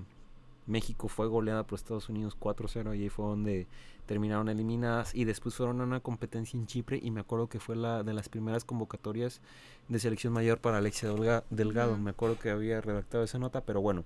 [0.66, 3.68] México fue goleada por Estados Unidos 4-0 y ahí fue donde
[4.06, 7.76] terminaron eliminadas y después fueron a una competencia en Chipre y me acuerdo que fue
[7.76, 9.42] la de las primeras convocatorias
[9.90, 11.98] de selección mayor para Alexia Delga- Delgado.
[11.98, 14.06] Me acuerdo que había redactado esa nota, pero bueno.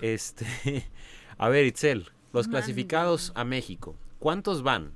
[0.00, 0.46] este
[1.38, 4.92] A ver, Itzel, los clasificados a México, ¿cuántos van?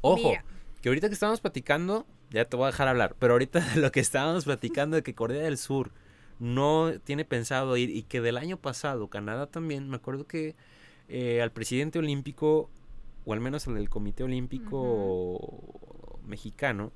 [0.00, 0.44] Ojo, Mira.
[0.80, 3.92] que ahorita que estamos platicando, ya te voy a dejar hablar, pero ahorita de lo
[3.92, 5.92] que estábamos platicando de que Corea del Sur
[6.38, 10.54] no tiene pensado ir y que del año pasado Canadá también, me acuerdo que
[11.08, 12.70] eh, al presidente olímpico,
[13.24, 15.40] o al menos al del Comité Olímpico
[16.26, 16.92] Mexicano,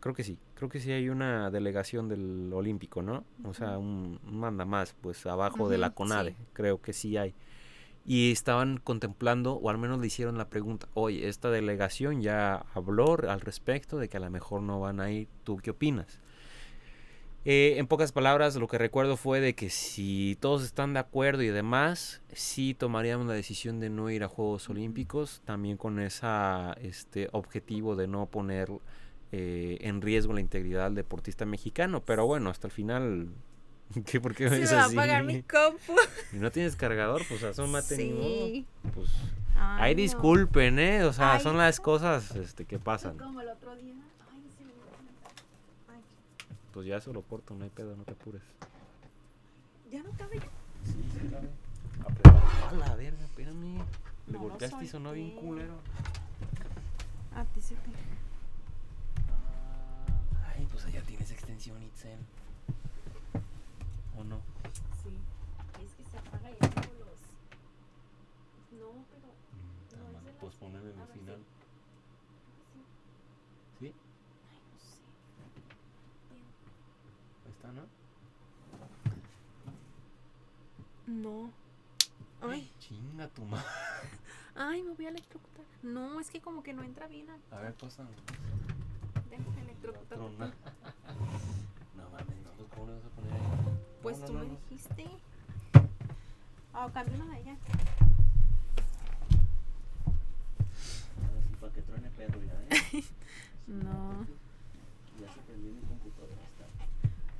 [0.00, 3.24] creo que sí, creo que sí hay una delegación del Olímpico, ¿no?
[3.44, 6.36] O sea, un, un manda más, pues abajo de la CONADE, sí.
[6.52, 7.34] creo que sí hay.
[8.06, 13.18] Y estaban contemplando, o al menos le hicieron la pregunta, oye, esta delegación ya habló
[13.28, 16.20] al respecto de que a lo mejor no van a ir, ¿tú qué opinas?
[17.48, 21.44] Eh, en pocas palabras, lo que recuerdo fue de que si todos están de acuerdo
[21.44, 26.26] y demás, sí tomaríamos la decisión de no ir a Juegos Olímpicos, también con ese
[26.80, 28.68] este, objetivo de no poner
[29.30, 32.02] eh, en riesgo la integridad del deportista mexicano.
[32.04, 33.28] Pero bueno, hasta el final,
[34.06, 34.94] ¿qué, ¿por qué Se va a así?
[34.96, 35.94] apagar mi compu.
[36.32, 38.24] Y no tienes cargador, pues asómate ni modo.
[38.46, 38.66] Sí.
[38.94, 39.10] Pues,
[39.56, 40.02] Ay, ahí no.
[40.02, 41.04] disculpen, ¿eh?
[41.04, 43.16] O sea, Ay, son las cosas este, que pasan.
[43.16, 43.94] Como el otro día.
[44.30, 44.64] Ay, sí.
[45.88, 46.00] Ay,
[46.72, 48.42] Pues ya se lo corto, no hay pedo, no te apures.
[49.90, 50.40] ya no cabe.
[50.84, 51.48] Sí, sí, cabe.
[52.68, 53.78] A la verga, espérame.
[54.26, 55.74] Le No golpeaste y sonó bien culero.
[57.34, 57.90] A ti se te.
[60.54, 62.18] Ay, pues allá tienes extensión Itzel.
[64.18, 64.40] ¿O no?
[65.02, 65.18] Sí.
[65.84, 67.20] Es que se apaga ya todos los.
[68.80, 69.28] No, pero.
[70.02, 71.44] No, es de las- pues ponerle a en el final.
[73.78, 73.86] ¿Sí?
[74.50, 75.00] Ay, no sé.
[77.44, 77.72] Ahí está.
[77.72, 77.82] ¿no?
[81.06, 81.50] No.
[82.42, 83.64] Ay, Chinga tu madre.
[84.56, 85.64] ay, me voy a electrocutar.
[85.82, 87.28] No, es que como que no entra bien.
[87.30, 88.06] al- A ver, pasa.
[89.30, 90.18] Déjame electrocutar.
[91.96, 93.65] No mames, no, ¿cómo le vas a poner ahí?
[94.06, 95.04] Pues No, tú no, me no, dijiste.
[96.72, 97.56] Ah, cambia una de allá.
[101.60, 103.02] Para que truene perro ya, ¿eh?
[103.66, 104.24] No.
[105.20, 106.40] Ya se prendió mi computadora.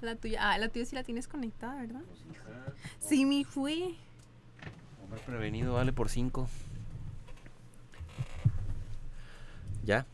[0.00, 0.40] La tuya.
[0.50, 2.02] Ah, la tuya sí la tienes conectada, ¿verdad?
[2.04, 2.74] Pues, hija.
[2.98, 3.96] Sí, me fui.
[5.04, 6.48] Hombre prevenido vale por 5.
[9.84, 10.04] ¿Ya?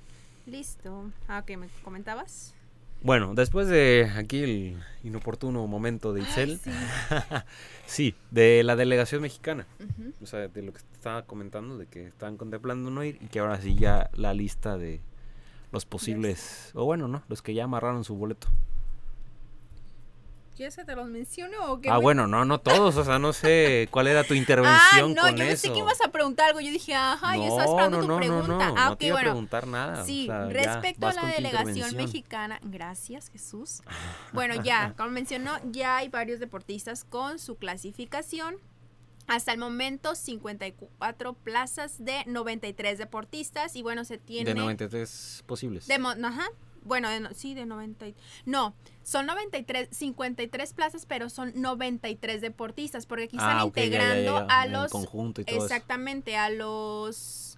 [0.45, 1.13] Listo.
[1.29, 2.55] Ah, ok, ¿me comentabas?
[3.03, 6.71] Bueno, después de aquí el inoportuno momento de Itzel, Sí.
[7.87, 9.67] sí, de la delegación mexicana,
[10.23, 13.41] o sea, de lo que estaba comentando, de que estaban contemplando no ir y que
[13.41, 15.01] ahora sí ya la lista de
[15.73, 18.49] los posibles, o bueno, no, los que ya amarraron su boleto.
[20.55, 21.89] ¿Quieres que te los mencione o qué?
[21.89, 25.15] Ah, me- bueno, no, no todos, o sea, no sé cuál era tu Ah, intervención
[25.15, 25.51] no, con yo eso.
[25.51, 26.61] pensé que ibas a preguntar algo.
[26.61, 28.99] Yo dije, ajá, yo estaba No, esperando no, tu no, no, no, ah, no ok,
[28.99, 29.31] te iba a bueno.
[29.31, 30.03] preguntar nada.
[30.03, 33.81] o Sí, sea, ya, respecto a la delegación mexicana, gracias Jesús.
[34.33, 38.57] Bueno, ya, como mencionó, ya hay varios deportistas con su clasificación.
[39.29, 43.77] Hasta el momento, 54 plazas de 93 deportistas.
[43.77, 44.51] Y bueno, se tiene...
[44.53, 45.87] De 93 posibles.
[45.87, 46.47] de ajá.
[46.85, 48.09] Bueno, de no- sí, de 90.
[48.09, 48.15] y-
[48.45, 53.83] No, son 93, 53 plazas, pero son 93 deportistas, porque aquí están Ah, ok, ya,
[53.83, 55.65] ya, integrando ya, a los conjunto y todo eso.
[55.67, 57.57] Exactamente, a los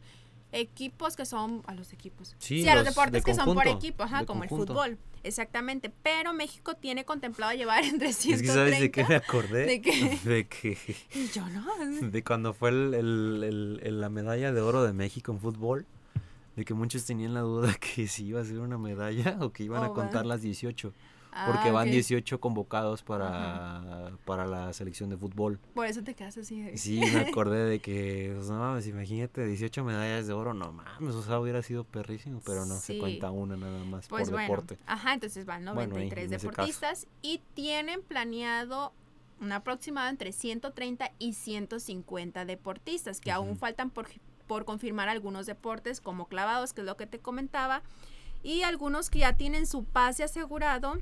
[0.52, 2.37] equipos que son a los equipos.
[2.38, 4.62] Sí, a los, los deportes de que son por conjunto, equipo, ajá, como conjunto.
[4.62, 4.98] el fútbol.
[5.24, 9.64] Exactamente, pero México tiene contemplado llevar entre Es 130 que sabes de qué me acordé.
[9.66, 10.18] ¿De qué?
[10.22, 10.78] De que
[11.14, 11.64] y yo no.
[12.10, 15.87] de cuando fue el, el- el- el- la medalla de oro de México en fútbol,
[16.57, 19.64] de que muchos tenían la duda que si iba a ser una medalla o que
[19.64, 20.93] iban a Oh, contar las 18,
[21.47, 21.93] porque Ah, van ok.
[21.95, 25.59] 18 convocados para, para la selección de fútbol.
[25.75, 26.61] Por eso te quedas así.
[26.62, 30.73] de- Sí, me acordé de que, pues, no mames, imagínate, 18 medallas de oro, no
[30.73, 32.95] mames, o sea, hubiera sido perrísimo, pero no, Sí.
[32.95, 34.79] se cuenta una nada más Pues por bueno, deporte.
[34.87, 36.51] ajá, entonces van Bueno, ahí, 93 en ese caso.
[36.51, 38.93] deportistas y tienen planeado
[39.40, 44.07] un aproximado entre 130 y 150 deportistas, que aún faltan por,
[44.46, 47.83] por confirmar algunos deportes como clavados, que es lo que te comentaba,
[48.42, 50.98] y algunos que ya tienen su pase asegurado.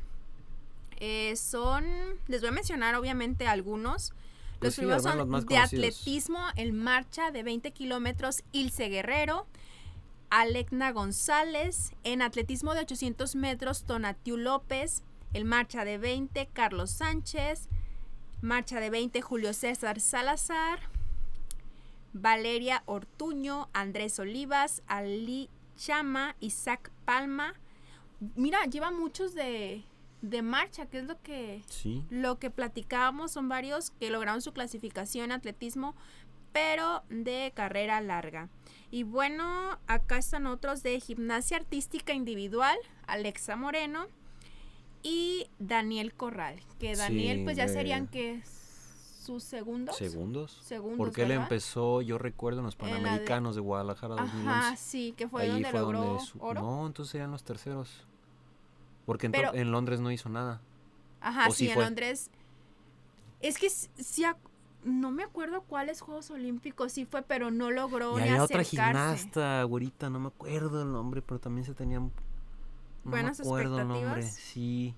[1.00, 1.84] eh, son,
[2.28, 4.12] les voy a mencionar obviamente algunos.
[4.60, 5.96] Pues Los sí, primeros son los más de conocidos.
[5.96, 9.46] atletismo, el marcha de 20 kilómetros, Ilse Guerrero,
[10.30, 15.02] Alecna González, en atletismo de 800 metros, Tonatiu López,
[15.32, 17.68] el marcha de 20, Carlos Sánchez,
[18.40, 20.78] marcha de 20, Julio César Salazar,
[22.12, 27.54] Valeria Ortuño, Andrés Olivas, Ali Chama, Isaac Palma.
[28.36, 29.82] Mira, lleva muchos de,
[30.20, 34.52] de marcha, que es lo que Sí, lo que platicábamos son varios que lograron su
[34.52, 35.94] clasificación en atletismo,
[36.52, 38.48] pero de carrera larga.
[38.90, 44.06] Y bueno, acá están otros de gimnasia artística individual, Alexa Moreno
[45.02, 48.42] y Daniel Corral, que Daniel Sí, pues ya serían que
[49.22, 49.96] sus segundos.
[49.96, 50.58] segundos.
[50.62, 51.44] Segundos, Porque él ¿verdad?
[51.44, 54.48] empezó, yo recuerdo, en los En la de- Panamericanos de, Guadalajara 2011.
[54.48, 56.60] Ajá, sí, que fue Ahí donde fue logró donde su- oro.
[56.60, 58.06] No, entonces eran los terceros.
[59.06, 60.60] Porque en, Pero- en Londres no hizo nada.
[61.20, 61.78] Ajá, ¿O sí, sí en?
[61.80, 62.30] Londres.
[63.40, 64.24] Es que sí,
[64.84, 68.62] no me acuerdo cuáles Juegos Olímpicos sí fue, pero no logró Y ni había otra
[68.64, 72.10] gimnasta, güerita, no me acuerdo el nombre, pero también se tenían...
[73.04, 74.94] No Buenas me acuerdo el nombre, sí.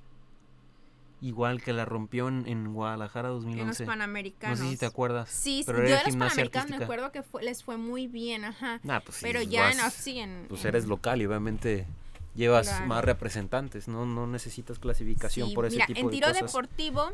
[1.24, 3.86] Igual que la rompió en, en Guadalajara en los 2011.
[3.86, 4.58] Panamericanos.
[4.58, 5.30] No sé si te acuerdas.
[5.30, 8.06] Sí, sí, pero yo era de los Panamericanos me acuerdo que fue- les fue muy
[8.08, 8.78] bien, ajá.
[8.82, 11.26] Nah, pues sí, pero pues ya en, vas- sí, en- Pues en- eres local y
[11.26, 11.86] obviamente
[12.34, 12.86] llevas Claro.
[12.86, 16.42] más representantes, no, no necesitas clasificación sí, por ese mira, tipo en de tiro cosas.
[16.46, 17.10] deportivo,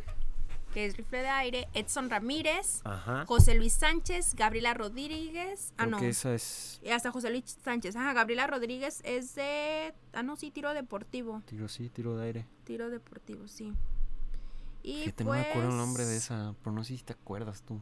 [0.75, 3.27] que es rifle de aire, Edson Ramírez, Ajá.
[3.27, 7.95] José Luis Sánchez, Gabriela Rodríguez, ah Creo no, que esa es hasta José Luis Sánchez,
[7.97, 12.47] ajá, Gabriela Rodríguez es de, ah no, sí, tiro deportivo, tiro sí, tiro de aire.
[12.65, 13.73] tiro deportivo, sí.
[14.83, 17.13] Y Fíjate, pues, no me acuerdo el nombre de esa, pero no sé si te
[17.13, 17.81] acuerdas tú.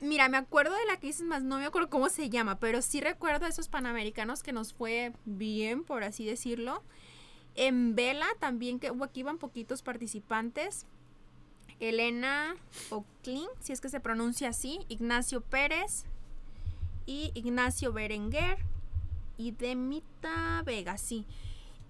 [0.00, 2.80] Mira, me acuerdo de la que dices más, no me acuerdo cómo se llama, pero
[2.80, 6.82] sí recuerdo esos panamericanos que nos fue bien, por así decirlo.
[7.54, 10.86] En vela también, que hubo aquí iban poquitos participantes.
[11.80, 12.54] Elena
[12.90, 16.04] Oclin, si es que se pronuncia así, Ignacio Pérez
[17.06, 18.58] y Ignacio Berenguer
[19.36, 21.26] y Demita Vega, sí.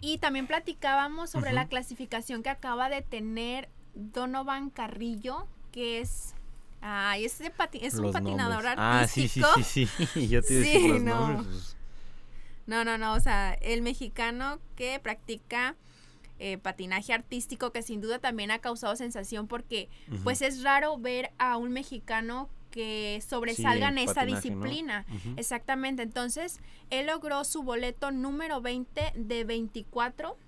[0.01, 6.35] Y también platicábamos sobre la clasificación que acaba de tener Donovan Carrillo, que es
[6.83, 8.75] Ay, es, un Los patinador nombres.
[8.79, 9.87] Ah, sí, sí, artístico.
[9.89, 10.29] sí, sí.
[10.29, 11.29] Yo te Sí, los no.
[11.29, 11.77] nombres, pues,
[12.67, 15.77] No, no, no, o sea, el mexicano que practica
[16.39, 19.91] eh, patinaje artístico que sin duda también ha causado sensación porque
[20.25, 24.65] pues es raro ver a un mexicano que sobresalga en esa patinaje, ¿no?
[24.65, 25.07] disciplina.
[25.37, 30.39] Exactamente, entonces él logró su boleto número 20 de 24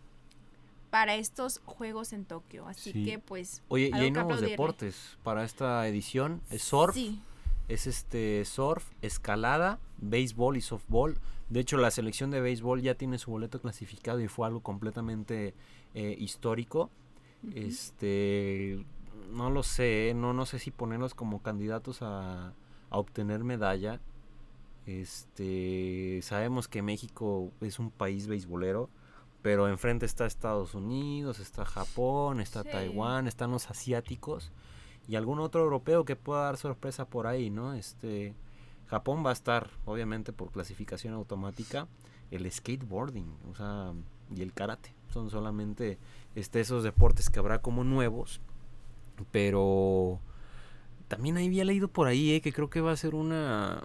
[0.92, 2.68] para estos Juegos en Tokio.
[2.68, 3.04] Así Sí.
[3.04, 3.62] que pues...
[3.68, 4.50] Oye, y hay nuevos aplaudirle.
[4.50, 6.42] deportes para esta edición.
[6.50, 7.22] Es surf, Sí,
[7.68, 11.18] es este surf, escalada, béisbol y softball.
[11.48, 15.54] De hecho, la selección de béisbol ya tiene su boleto clasificado y fue algo completamente
[15.94, 16.90] eh, histórico.
[17.54, 18.84] Este,
[19.30, 20.14] no lo sé, ¿eh?
[20.14, 22.52] no, no sé si ponerlos como candidatos a,
[22.90, 23.98] a obtener medalla.
[24.86, 28.90] Este, sabemos que México es un país beisbolero,
[29.42, 32.70] pero enfrente está Estados Unidos, está Japón, está Sí.
[32.70, 34.52] Taiwán, están los asiáticos
[35.08, 37.74] y algún otro europeo que pueda dar sorpresa por ahí, ¿no?
[37.74, 38.34] Este,
[38.86, 41.88] Japón va a estar, obviamente, por clasificación automática,
[42.30, 43.92] el skateboarding, o sea,
[44.34, 44.94] y el karate.
[45.12, 45.98] Son solamente
[46.34, 48.40] este, esos deportes que habrá como nuevos,
[49.30, 50.20] pero
[51.08, 53.82] también había leído por ahí eh, que creo que va a ser una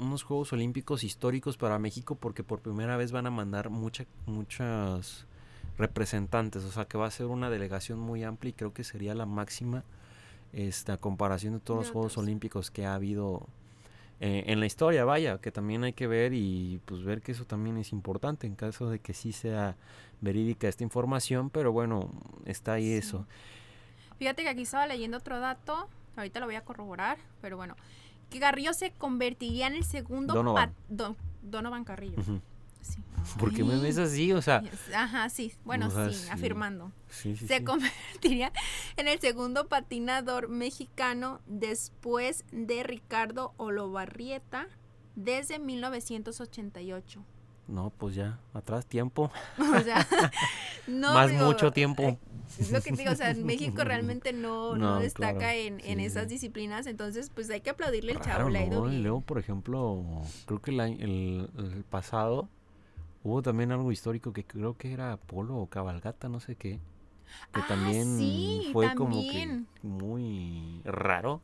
[0.00, 5.26] unos Juegos Olímpicos históricos para México porque por primera vez van a mandar mucha, muchas
[5.78, 9.14] representantes, o sea que va a ser una delegación muy amplia y creo que sería
[9.14, 9.84] la máxima
[10.52, 12.18] esta comparación de todos De los Juegos.
[12.18, 13.46] Olímpicos que ha habido
[14.20, 17.44] eh, en la historia, vaya, que también hay que ver y pues ver que eso
[17.46, 19.76] también es importante en caso de que sí sea
[20.20, 22.10] verídica esta información, pero bueno,
[22.44, 22.94] está ahí Sí.
[22.94, 23.26] eso.
[24.18, 27.74] Fíjate que aquí estaba leyendo otro dato, ahorita lo voy a corroborar, pero bueno,
[28.30, 30.72] que Carrillo se convertiría en el segundo Donovan.
[30.88, 32.18] Don- Donovan Carrillo.
[32.18, 32.40] Ujú.
[32.80, 32.98] Sí.
[33.38, 34.32] ¿Por qué me ves así?
[34.32, 34.62] O sea,
[34.94, 36.28] Ajá, sí, bueno, O sea, sí, sí.
[36.30, 36.90] afirmando.
[37.10, 38.52] sí, se convertiría
[38.96, 44.66] en el segundo patinador mexicano después de Ricardo Olobarrieta
[45.16, 47.22] desde 1988.
[47.70, 50.06] No, pues ya, atrás tiempo, O sea,
[50.86, 52.18] no más digo, mucho tiempo.
[52.58, 55.80] Es lo que te digo, o sea, México realmente no, no, No, destaca claro, en,
[55.80, 58.88] en esas disciplinas, entonces pues hay que aplaudirle Raro, chavo, ¿no?
[58.88, 59.02] Y bien.
[59.02, 60.04] luego, por ejemplo,
[60.46, 62.48] creo que el, el, el pasado
[63.24, 66.80] hubo también algo histórico que creo que era polo o cabalgata, no sé qué.
[67.52, 71.40] Que Ah, también sí, fue como que muy raro,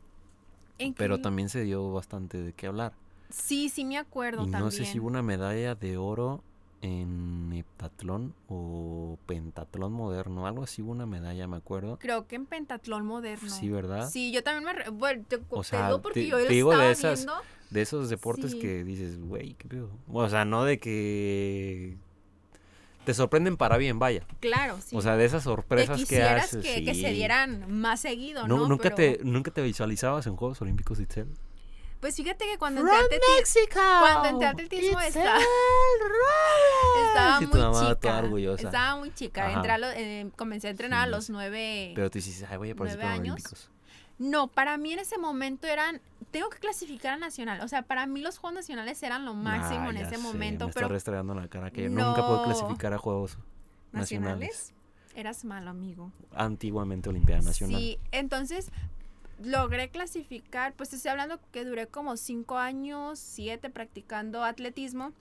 [0.79, 2.93] ¿En pero también se dio bastante de qué hablar.
[3.29, 4.63] Sí, sí me acuerdo Y también.
[4.65, 6.43] no sé si hubo una medalla de oro
[6.81, 11.97] en heptatlón o pentatlón moderno, algo así hubo una medalla, me acuerdo.
[11.99, 13.49] Creo que en pentatlón moderno.
[13.49, 14.09] Sí, ¿verdad?
[14.09, 14.73] Sí, yo también me...
[14.73, 17.25] re- Bueno, te, O te sea, digo porque te- yo te digo de estaba esas-
[17.25, 17.33] viendo.
[17.69, 18.59] De esos deportes Sí.
[18.59, 19.89] que dices, güey, qué pedo.
[20.13, 21.97] O sea, no de que
[23.03, 24.23] te sorprenden para bien, vaya.
[24.39, 24.95] Claro, sí.
[24.95, 26.63] O sea, de esas sorpresas que haces.
[26.65, 27.13] que, que se sí.
[27.13, 28.67] dieran más seguido, No, ¿no?
[28.69, 31.27] nunca, Pero, te, ¿Nunca te visualizabas en Juegos Olímpicos, Itzel?
[31.99, 33.79] Pues fíjate que cuando entré a atleti- Mexico!
[33.99, 35.39] cuando entré a atletismo estaba,
[37.07, 37.61] estaba Sí, muy
[37.95, 38.17] chica.
[38.19, 38.67] orgullosa.
[38.67, 39.45] Estaba muy chica.
[39.47, 39.53] Ajá.
[39.55, 41.91] Entré a lo- eh, comencé a entrenar a los nueve...
[41.95, 43.45] Pero tú dices, ay, voy a participar en ¿Nueve los años?
[43.45, 43.71] Olímpicos.
[44.19, 46.01] No, para mí en ese momento eran...
[46.31, 47.61] Tengo que clasificar a nacional.
[47.61, 50.21] O sea, para mí los Juegos Nacionales eran lo máximo Ah, en ya ese sé,
[50.21, 50.67] momento.
[50.67, 53.37] Me pero está restregando la cara que yo nunca puedo clasificar a Juegos
[53.91, 54.39] Nacionales.
[54.49, 54.73] nacionales...
[55.15, 56.11] Eras malo, amigo.
[56.35, 57.79] Antiguamente Olimpiada Nacional.
[57.81, 58.69] Sí, entonces
[59.43, 65.13] logré clasificar, pues estoy hablando que duré como cinco años, siete practicando atletismo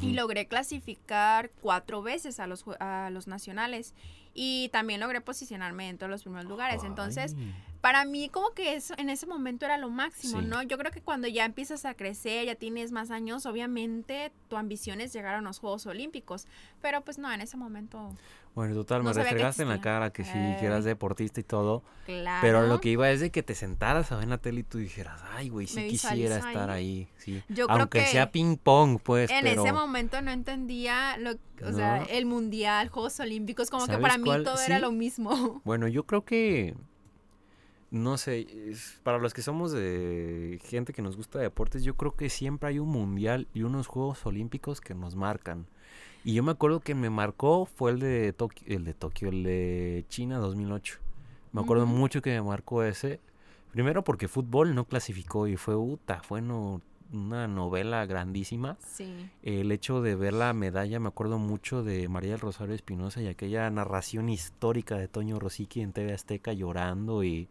[0.00, 3.94] y logré clasificar cuatro veces a los, a los nacionales
[4.34, 6.84] y también logré posicionarme en todos los primeros lugares.
[6.84, 7.54] Entonces, Ay.
[7.80, 10.46] Para mí como que eso en ese momento era lo máximo, Sí.
[10.46, 10.62] ¿no?
[10.62, 15.00] Yo creo que cuando ya empiezas a crecer, ya tienes más años, obviamente tu ambición
[15.00, 16.46] es llegar a los Juegos Olímpicos,
[16.82, 18.10] pero pues no, en ese momento,
[18.54, 20.66] Bueno, total, No me restregaste en la cara que sí, que Ey.
[20.66, 21.84] eras deportista y todo.
[22.06, 22.38] claro.
[22.40, 24.78] Pero lo que iba es de que te sentaras a ver la tele y tú
[24.78, 27.02] dijeras, ay, güey, sí Me quisiera estar ahí.
[27.02, 27.08] ahí.
[27.18, 27.42] Sí.
[27.48, 29.62] Yo creo Aunque que sea ping pong, pues, en pero...
[29.62, 31.32] ese momento no entendía lo,
[31.64, 34.42] o sea, el mundial, Juegos Olímpicos, como que ¿Sabes para mí cuál?
[34.42, 35.60] todo era lo mismo.
[35.64, 36.74] Bueno, yo creo que...
[37.90, 38.46] No sé,
[39.02, 42.78] para los que somos de gente que nos gusta deportes, yo creo que siempre hay
[42.78, 45.66] un mundial y unos Juegos Olímpicos que nos marcan.
[46.22, 49.42] Y yo me acuerdo que me marcó fue el de Tokio, el de Tokio, el
[49.42, 50.98] de China 2008.
[51.52, 53.20] Me acuerdo mucho que me marcó ese.
[53.72, 58.76] Primero porque fútbol no clasificó y fue uta, fue no- una novela grandísima.
[58.86, 59.30] Sí.
[59.42, 63.26] El hecho de ver la medalla, me acuerdo mucho de María del Rosario Espinosa y
[63.26, 67.48] aquella narración histórica de Toño Rosicky en TV Azteca llorando y,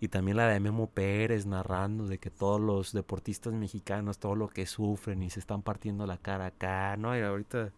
[0.00, 4.48] y también la de Memo Pérez narrando de que todos los deportistas mexicanos, todo lo
[4.48, 7.16] que sufren y se están partiendo la cara acá, ¿no?
[7.16, 7.70] Y ahorita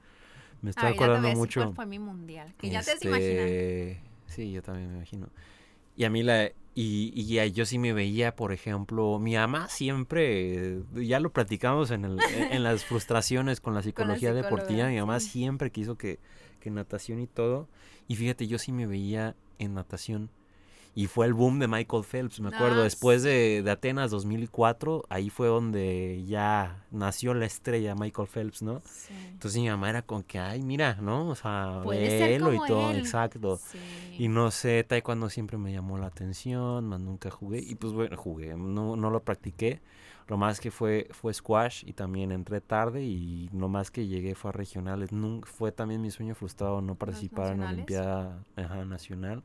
[0.62, 1.60] me estoy te acordando decir mucho.
[1.62, 3.46] cuál fue mi mundial, que ya te has imaginado.
[3.46, 5.28] Este, Sí, yo también me imagino.
[5.96, 6.50] Y a mí la...
[6.80, 11.90] Y, y yo sí me veía, por ejemplo, mi mamá siempre, eh, ya lo platicamos
[11.90, 12.18] en, el,
[12.50, 15.28] en las frustraciones con la psicología deportiva, mi mamá sí.
[15.28, 16.18] siempre quiso que,
[16.58, 17.68] que natación y todo.
[18.08, 20.30] Y fíjate, yo sí me veía en natación.
[20.94, 22.80] Y fue el boom de Michael Phelps, me acuerdo.
[22.80, 28.62] Ah, Después de, de Atenas 2004, ahí fue donde ya nació la estrella Michael Phelps,
[28.62, 28.80] ¿no?
[28.84, 29.14] Sí.
[29.30, 31.28] Entonces mi mamá era con que, ay, mira, ¿no?
[31.28, 32.98] O sea, velo y todo, él.
[32.98, 33.56] exacto.
[33.58, 33.78] Sí.
[34.18, 37.60] Y no sé, taekwondo siempre me llamó la atención, más nunca jugué.
[37.60, 39.80] Y pues bueno, jugué, no, no lo practiqué.
[40.26, 44.34] Lo más que fue fue squash y también entré tarde y lo más que llegué
[44.36, 45.10] fue a regionales.
[45.10, 47.70] Nunca, fue también mi sueño frustrado no participar en la?
[47.70, 49.42] Olimpiada ajá, Nacional.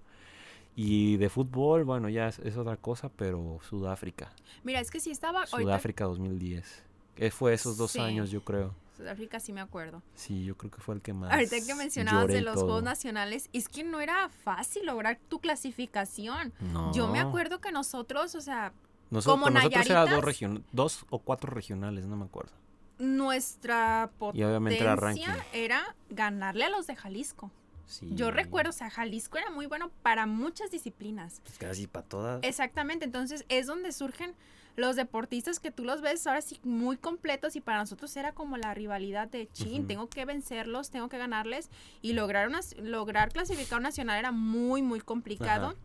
[0.75, 4.31] Y de fútbol, bueno, ya es, es otra cosa, pero Sudáfrica.
[4.63, 5.39] Mira, es que sí estaba.
[5.41, 6.83] ahorita- Sudáfrica 2010.
[7.15, 7.99] Que fue esos dos Sí.
[7.99, 8.75] años, yo creo.
[8.97, 10.01] Sudáfrica sí me acuerdo.
[10.15, 11.31] Sí, yo creo que fue el que más.
[11.31, 12.63] Ahorita que mencionabas de los todo.
[12.65, 16.53] Juegos Nacionales, es que no era fácil lograr tu clasificación.
[16.59, 16.93] No.
[16.93, 18.73] Yo me acuerdo que nosotros, o sea,
[19.11, 22.51] Nosotros, como nosotros era dos, region- dos o cuatro regionales, no me acuerdo.
[22.97, 27.51] nuestra potencia era ganarle a los de Jalisco.
[27.85, 28.09] Sí.
[28.11, 31.41] Yo recuerdo, o sea, Jalisco era muy bueno para muchas disciplinas.
[31.43, 32.43] Pues casi para todas.
[32.43, 34.33] Exactamente, entonces es donde surgen
[34.75, 38.57] los deportistas que tú los ves ahora sí muy completos y para nosotros era como
[38.57, 41.69] la rivalidad de chin, tengo que vencerlos, tengo que ganarles
[42.01, 45.67] y lograr una, lograr clasificar un nacional era muy muy complicado.
[45.67, 45.75] Ajá.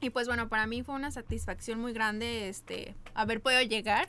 [0.00, 4.06] Y pues bueno, para mí fue una satisfacción muy grande este haber podido llegar.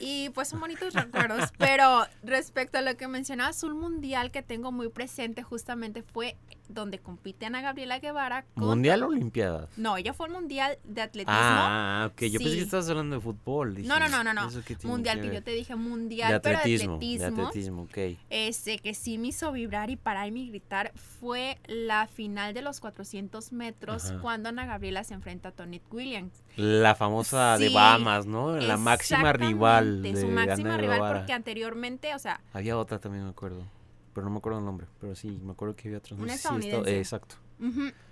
[0.00, 4.72] Y pues son bonitos recuerdos, pero respecto a lo que mencionabas, un mundial que tengo
[4.72, 6.36] muy presente justamente fue
[6.72, 9.68] donde compite Ana Gabriela Guevara con ¿Mundial o Olimpiada?
[9.76, 11.32] No, ella fue el mundial de atletismo.
[11.36, 12.22] Ah, ok.
[12.22, 13.74] Yo pensé que estabas hablando de fútbol.
[13.74, 14.48] dije, No, no, no, no, no.
[14.48, 16.94] ¿eso qué tiene mundial que, yo te dije mundial, de pero de atletismo.
[16.94, 17.36] atletismo.
[17.36, 17.98] De atletismo, ok.
[18.30, 22.80] Ese que sí me hizo vibrar y pararme y gritar fue la final de los
[22.80, 24.20] 400 metros Ajá.
[24.20, 26.32] cuando Ana Gabriela se enfrenta a Tony Williams.
[26.56, 28.56] La famosa de Bahamas, ¿no?
[28.56, 31.18] La máxima rival de su máxima Ana rival Guevara.
[31.18, 33.64] porque anteriormente, o sea, Había otra también, me acuerdo.
[34.12, 34.86] Pero no me acuerdo el nombre.
[35.00, 36.16] Pero sí, me acuerdo que había otra.
[36.16, 37.36] no Una eh, exacto.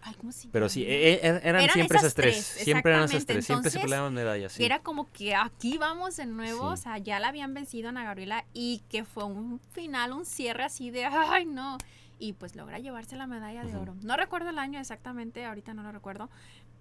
[0.03, 2.36] ay, ¿cómo se Pero sí, eh, eran, Eran siempre esas esas tres.
[2.44, 3.44] Siempre eran esas tres.
[3.44, 4.53] Siempre se peleaban medallas.
[4.53, 4.64] Sí.
[4.64, 6.72] Era como que aquí vamos de nuevo, Sí.
[6.74, 10.24] o sea, ya la habían vencido a Ana Gabriela y que fue un final, un
[10.24, 11.78] cierre así de, ay, no.
[12.20, 13.94] Y pues logra llevarse la medalla de oro.
[14.03, 16.28] No recuerdo el año exactamente, ahorita no lo recuerdo,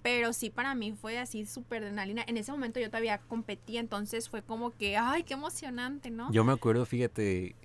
[0.01, 2.23] pero sí para mí fue así súper adrenalina.
[2.27, 6.31] En ese momento yo todavía competía, entonces fue como que, ay, qué emocionante, ¿no?
[6.31, 7.55] Yo me acuerdo, fíjate,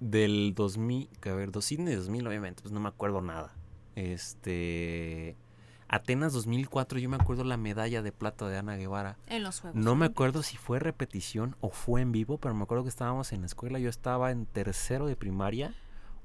[0.00, 3.54] del 2000, que a ver, dos Sydney 2000, obviamente, pues no me acuerdo nada.
[3.96, 5.36] Este.
[5.90, 9.16] Atenas 2004, yo me acuerdo la medalla de plata de Ana Guevara.
[9.26, 9.80] En los juegos.
[9.80, 13.32] No me acuerdo si fue repetición o fue en vivo, pero me acuerdo que estábamos
[13.32, 13.78] en la escuela.
[13.78, 15.74] Yo estaba en tercero de primaria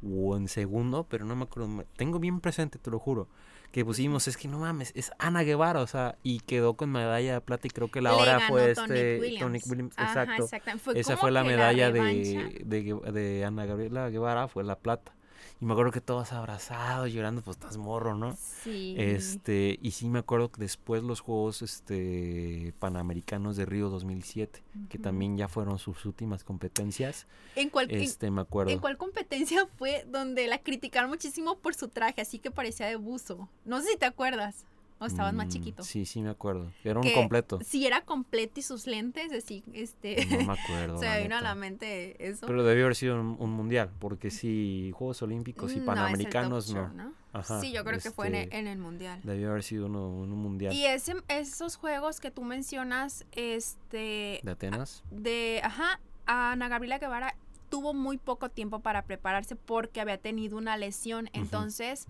[0.05, 1.85] o en segundo, pero no me acuerdo.
[1.95, 3.27] Tengo bien presente, te lo juro.
[3.71, 7.33] Que pusimos, es que no mames, es Ana Guevara, o sea, y quedó con medalla
[7.33, 7.65] de plata.
[7.65, 9.19] Y creo que la hora fue este.
[9.19, 9.39] Williams.
[9.39, 10.77] Tonic Williams, Ajá, exacto.
[10.77, 15.13] Fue Esa fue la medalla de, de, de Ana Gabriela Guevara, fue la plata.
[15.61, 18.35] Y me acuerdo que todos abrazados, llorando, pues estás morro, ¿no?
[18.63, 18.95] Sí.
[18.97, 24.97] Este, y sí me acuerdo que después los Juegos este, Panamericanos de Río 2007, que
[24.97, 25.03] Ujú.
[25.03, 28.71] también ya fueron sus últimas competencias, ¿En cuál, en- este, me acuerdo.
[28.71, 32.95] ¿En cuál competencia fue donde la criticaron muchísimo por su traje, así que parecía de
[32.95, 33.47] buzo?
[33.65, 34.65] No sé si te acuerdas.
[35.03, 35.83] O estabas más Mm, chiquito.
[35.83, 36.71] Sí, sí me acuerdo.
[36.83, 37.59] Era un completo.
[37.63, 40.25] Si era completo y sus lentes, así, este.
[40.25, 40.97] No me acuerdo.
[40.99, 42.47] se me vino a la mente eso.
[42.47, 46.73] Pero debió haber sido un, un mundial, porque sí, Juegos Olímpicos y No, el Panamericanos
[46.73, 47.13] no.
[47.33, 49.19] Ajá, sí, yo creo que fue en el, este, en el mundial.
[49.23, 50.71] Debió haber sido uno, un mundial.
[50.73, 55.03] Y ese, esos juegos que tú mencionas, este, ¿De Atenas?
[55.11, 57.35] de, ajá, Ana Gabriela Guevara
[57.69, 61.29] tuvo muy poco tiempo para prepararse porque había tenido una lesión.
[61.33, 62.07] Entonces,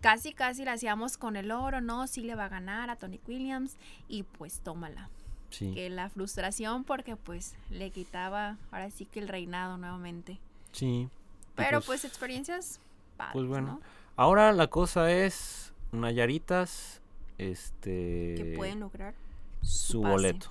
[0.00, 2.06] casi, casi la hacíamos con el oro, ¿no?
[2.06, 3.76] Sí le va a ganar a Tony Williams
[4.08, 5.08] y pues tómala.
[5.50, 5.72] Sí.
[5.74, 10.38] Que la frustración porque pues le quitaba ahora sí que el reinado nuevamente.
[10.72, 11.08] Sí.
[11.56, 12.80] Pero pues, experiencias
[13.16, 13.80] padres, pues bueno, ¿no?
[14.16, 17.00] Ahora la cosa es Nayaritas,
[17.38, 19.14] este, Que pueden lograr.
[19.60, 20.12] su pase.
[20.12, 20.50] boleto,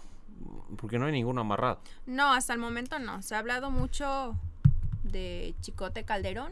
[0.77, 1.79] porque no hay ninguno amarrado.
[2.05, 3.21] No, hasta el momento no.
[3.21, 4.35] Se ha hablado mucho
[5.03, 6.51] de Chicote Calderón.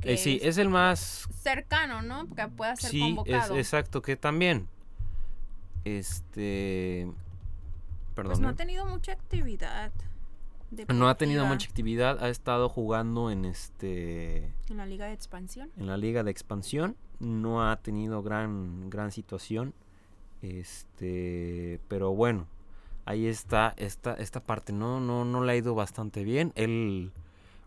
[0.00, 2.32] Que Eh, sí, es el más, cercano, ¿no?
[2.34, 3.56] Que pueda ser sí, es convocado.
[3.56, 4.68] exacto, que también,
[5.84, 7.08] este,
[8.14, 9.92] perdón, Pues no ha tenido mucha actividad.
[10.88, 15.70] no ha tenido mucha actividad, ha estado jugando en este, En la liga de expansión.
[15.78, 19.72] en la liga de expansión, no ha tenido gran, gran situación,
[20.42, 22.46] este, pero bueno,
[23.06, 27.12] ahí está esta, esta parte, no, no, no le ha ido bastante bien, él,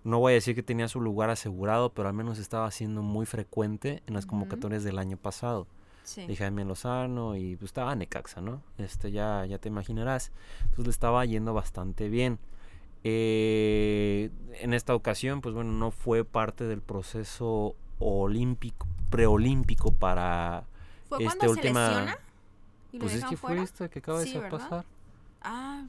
[0.03, 3.25] no voy a decir que tenía su lugar asegurado, pero al menos estaba siendo muy
[3.25, 5.67] frecuente en las convocatorias del año pasado,
[6.03, 6.25] Sí.
[6.25, 8.61] de Jaime Lozano y pues estaba Necaxa, ¿no?
[8.79, 10.31] Este ya, ya te imaginarás,
[10.63, 12.39] entonces le estaba yendo bastante bien.
[13.03, 14.29] Eh,
[14.59, 20.63] en esta ocasión, pues bueno, no fue parte del proceso olímpico, preolímpico para
[21.09, 21.85] ¿Fue esta cuando última.
[21.87, 22.17] se lesiona?
[22.91, 24.85] ¿Y lo Pues es que fue esta que acaba Sí, de pasar.
[25.41, 25.85] Ah,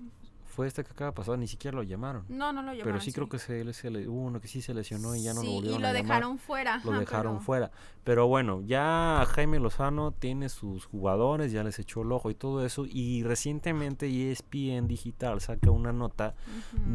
[0.55, 2.25] Fue esta que acaba de pasar, ni siquiera lo llamaron.
[2.29, 2.85] no, no lo llamaron.
[2.85, 5.33] Pero sí, creo que se, se le- hubo uno que sí se lesionó y ya
[5.33, 6.03] no Sí, lo volvieron y lo a llamar.
[6.05, 6.81] dejaron fuera.
[6.85, 7.71] lo ajá, dejaron pero- fuera.
[8.05, 12.67] Pero bueno, ya Jaime Lozano tiene sus jugadores, ya les echó el ojo y todo
[12.67, 12.85] eso.
[12.87, 16.35] Y recientemente ESPN Digital saca una nota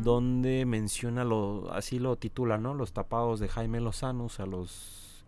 [0.03, 2.73] donde menciona, lo, así lo titula, ¿no?
[2.73, 5.25] Los tapados de Jaime Lozano, o sea, los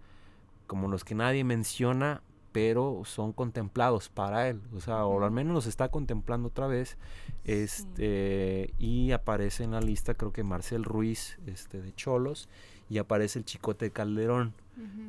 [0.68, 2.22] como los que nadie menciona,
[2.52, 4.62] pero son contemplados para él.
[4.76, 6.97] O sea, o al menos los está contemplando otra vez.
[7.43, 12.50] Este, y aparece en la lista, creo que Marcel Ruiz, este, de Cholos,
[12.89, 14.54] y aparece el Chicote Calderón.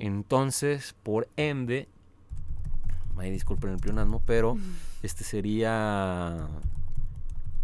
[0.01, 1.87] Entonces, por ende,
[3.17, 4.57] ahí disculpen el pleonasmo, pero
[5.03, 6.49] este sería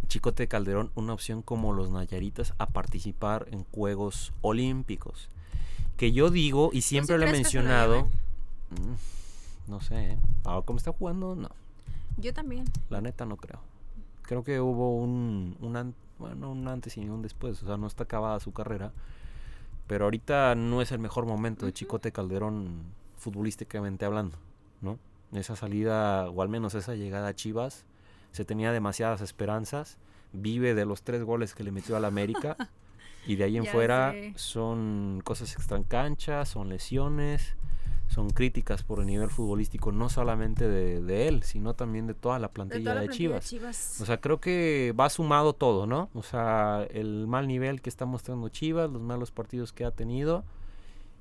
[0.06, 5.28] Chicote Calderón una opción como los Nayaritas a participar en Juegos Olímpicos.
[5.96, 8.06] Que yo digo, y siempre lo he que
[9.68, 10.18] no sé, ¿eh?
[10.44, 11.48] ahora como está jugando, no,
[12.18, 12.64] Yo también.
[12.90, 13.60] la neta no creo.
[14.22, 17.86] Creo que hubo un, un, an- bueno, un antes y un después, o sea, no
[17.86, 18.92] está acabada su carrera,
[19.86, 21.76] pero ahorita no es el mejor momento de Ujú.
[21.78, 22.82] Chicote Calderón
[23.18, 24.36] futbolísticamente hablando,
[24.82, 24.98] ¿no?
[25.32, 27.84] Esa salida, o al menos esa llegada a Chivas,
[28.32, 29.98] se tenía demasiadas esperanzas,
[30.32, 32.56] vive de los tres goles que le metió al América,
[33.26, 34.32] y de ahí en Ya fuera sé.
[34.36, 37.56] son cosas extra en cancha, son lesiones,
[38.08, 42.38] son críticas por el nivel futbolístico, no solamente de, de él, sino también de toda
[42.38, 43.44] la De plantilla toda la de plantilla de Chivas.
[43.48, 44.00] Chivas.
[44.00, 46.08] O sea, creo que va sumado todo, ¿no?
[46.14, 50.44] O sea, el mal nivel que está mostrando Chivas, los malos partidos que ha tenido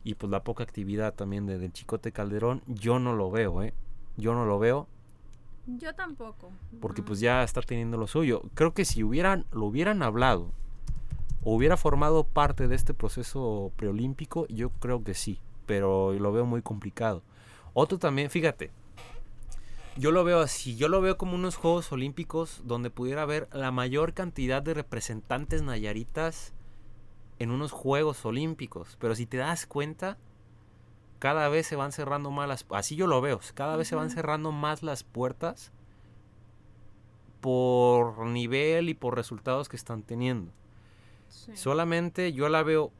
[0.04, 3.74] y pues la poca actividad también de, del Chicote Calderón, yo no lo veo, ¿eh?
[4.18, 4.88] Yo no lo veo
[5.66, 6.52] Yo tampoco.
[6.80, 8.44] porque pues ya está teniendo lo suyo.
[8.54, 10.52] Creo que si hubieran lo hubieran hablado
[11.44, 16.46] o hubiera formado parte de este proceso preolímpico, yo creo que sí, pero lo veo
[16.46, 17.24] muy complicado.
[17.74, 18.72] Otro también, fíjate,
[19.98, 23.72] yo lo veo así, yo lo veo como unos Juegos Olímpicos donde pudiera haber la
[23.72, 26.54] mayor cantidad de representantes nayaritas
[27.40, 30.18] en unos Juegos Olímpicos, pero si te das cuenta,
[31.20, 34.10] cada vez se van cerrando más las, así yo lo veo, cada vez se van
[34.10, 35.72] cerrando más las puertas
[37.40, 40.52] por nivel y por resultados que están teniendo.
[41.30, 41.56] Sí.
[41.56, 42.92] Solamente yo la veo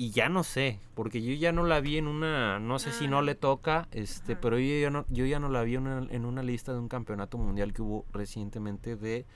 [0.00, 3.06] y ya no sé, porque yo ya no la vi en una, no sé si
[3.06, 3.22] no Ah.
[3.22, 4.40] le toca, este, Ajá.
[4.40, 6.78] pero yo ya no, yo ya no la vi en una, en una lista de
[6.78, 9.26] un campeonato mundial que hubo recientemente de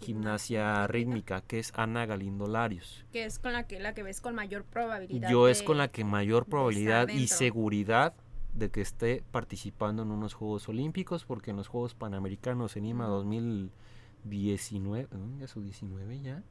[0.00, 3.06] gimnasia rítmica, que es Ana Galindo Larios.
[3.12, 5.30] Que es con la que la que ves con mayor probabilidad.
[5.30, 8.12] Yo es con la que mayor probabilidad y seguridad
[8.54, 13.02] de que esté participando en unos Juegos Olímpicos, porque en los Juegos Panamericanos en Ujú.
[13.04, 15.38] 2019, ¿mm?
[15.38, 16.42] ya su 19 ya,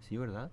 [0.00, 0.50] sí, ¿verdad?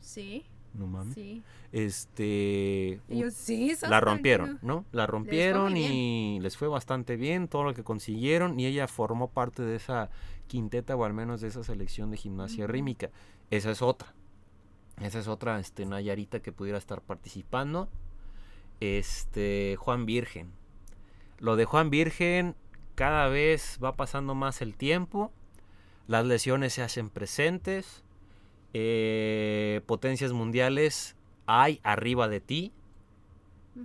[0.00, 0.46] Sí,
[0.76, 1.14] No mames.
[1.14, 1.42] sí.
[1.72, 4.58] Este, yo, sí, la rompieron.
[4.62, 4.84] ¿no?
[4.92, 9.62] La rompieron y les fue bastante bien todo lo que consiguieron y ella formó parte
[9.62, 10.10] de esa
[10.46, 12.72] quinteta o al menos de esa selección de gimnasia Ujú.
[12.72, 13.10] rítmica.
[13.50, 14.14] Esa es otra.
[15.00, 17.88] Esa es otra este Nayarita que pudiera estar participando.
[18.80, 20.50] Este Juan Virgen.
[21.38, 22.54] Lo de Juan Virgen
[22.94, 25.32] cada vez va pasando más el tiempo.
[26.06, 28.04] Las lesiones se hacen presentes.
[28.78, 31.16] Eh, potencias mundiales
[31.46, 32.72] hay arriba de ti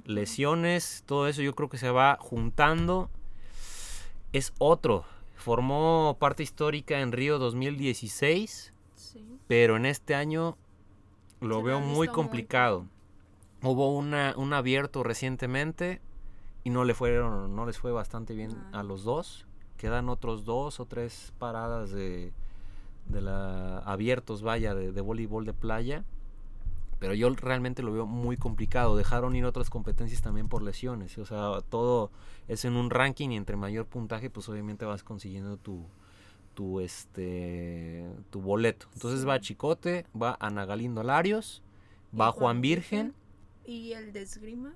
[0.06, 3.10] lesiones, todo eso yo creo que se va juntando.
[4.34, 5.04] Es otro.
[5.36, 9.26] Formó parte histórica en Río 2016, Sí.
[9.48, 10.58] pero en este año
[11.42, 12.86] lo Se veo muy complicado.
[13.64, 16.00] Hubo una, un abierto recientemente
[16.64, 18.80] y no le fueron, no les fue bastante bien Ah.
[18.80, 19.46] a los dos.
[19.78, 22.32] Quedan otros dos o tres paradas de,
[23.12, 26.04] de la abiertos, vaya, de, de voleibol de playa.
[27.00, 28.96] Pero yo realmente lo veo muy complicado.
[28.96, 31.18] Dejaron ir otras competencias también por lesiones.
[31.18, 32.12] O sea, todo
[32.48, 35.84] es en un ranking y entre mayor puntaje, pues obviamente vas consiguiendo tu,
[36.54, 38.86] tu, este, tu boleto.
[38.94, 39.26] Entonces Sí.
[39.26, 41.64] va Chicote, va Ana Galindo Larios,
[42.20, 43.16] va Juan Virgen.
[43.66, 44.74] ¿Y el de esgrima?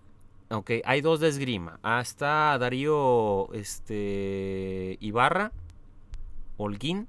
[0.49, 1.79] Ok, hay dos de esgrima.
[1.83, 5.51] Ah, está Darío este, Ibarra,
[6.57, 7.07] Holguín.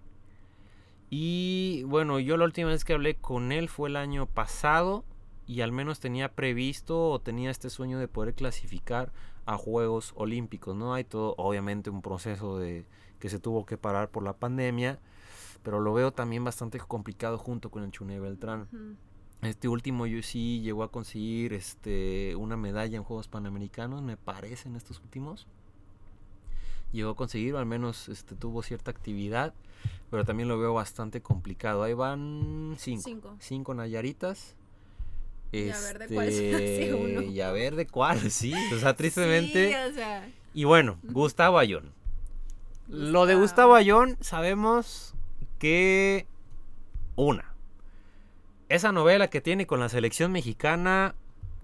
[1.10, 5.04] Y bueno, yo la última vez que hablé con él fue el año pasado.
[5.46, 9.12] Y al menos tenía previsto o tenía este sueño de poder clasificar
[9.44, 10.74] a Juegos Olímpicos.
[10.74, 12.84] No hay todo, obviamente, un proceso de
[13.20, 14.98] que se tuvo que parar por la pandemia.
[15.62, 18.68] Pero lo veo también bastante complicado junto con el Chune Beltrán.
[19.42, 24.68] Este último yo sí llegó a conseguir este una medalla en Juegos Panamericanos, me parece,
[24.68, 25.46] en estos últimos.
[26.92, 29.54] Llegó a conseguir, o al menos este, tuvo cierta actividad,
[30.10, 31.82] pero también lo veo bastante complicado.
[31.82, 33.02] Ahí van cinco.
[33.04, 33.36] Cinco.
[33.40, 34.56] Cinco Nayaritas.
[35.52, 37.22] Y a ver de cuál se Este, uno.
[37.22, 38.52] Y a ver de cuál, sí.
[38.74, 39.68] O sea, tristemente.
[39.68, 41.92] Sí, o sea, Y bueno, Gustavo Ayón.
[42.88, 43.34] Lo de.
[43.34, 45.14] Gustavo Ayón, sabemos
[45.58, 46.26] que.
[47.16, 47.54] Una.
[48.68, 51.14] Esa novela que tiene con la selección mexicana.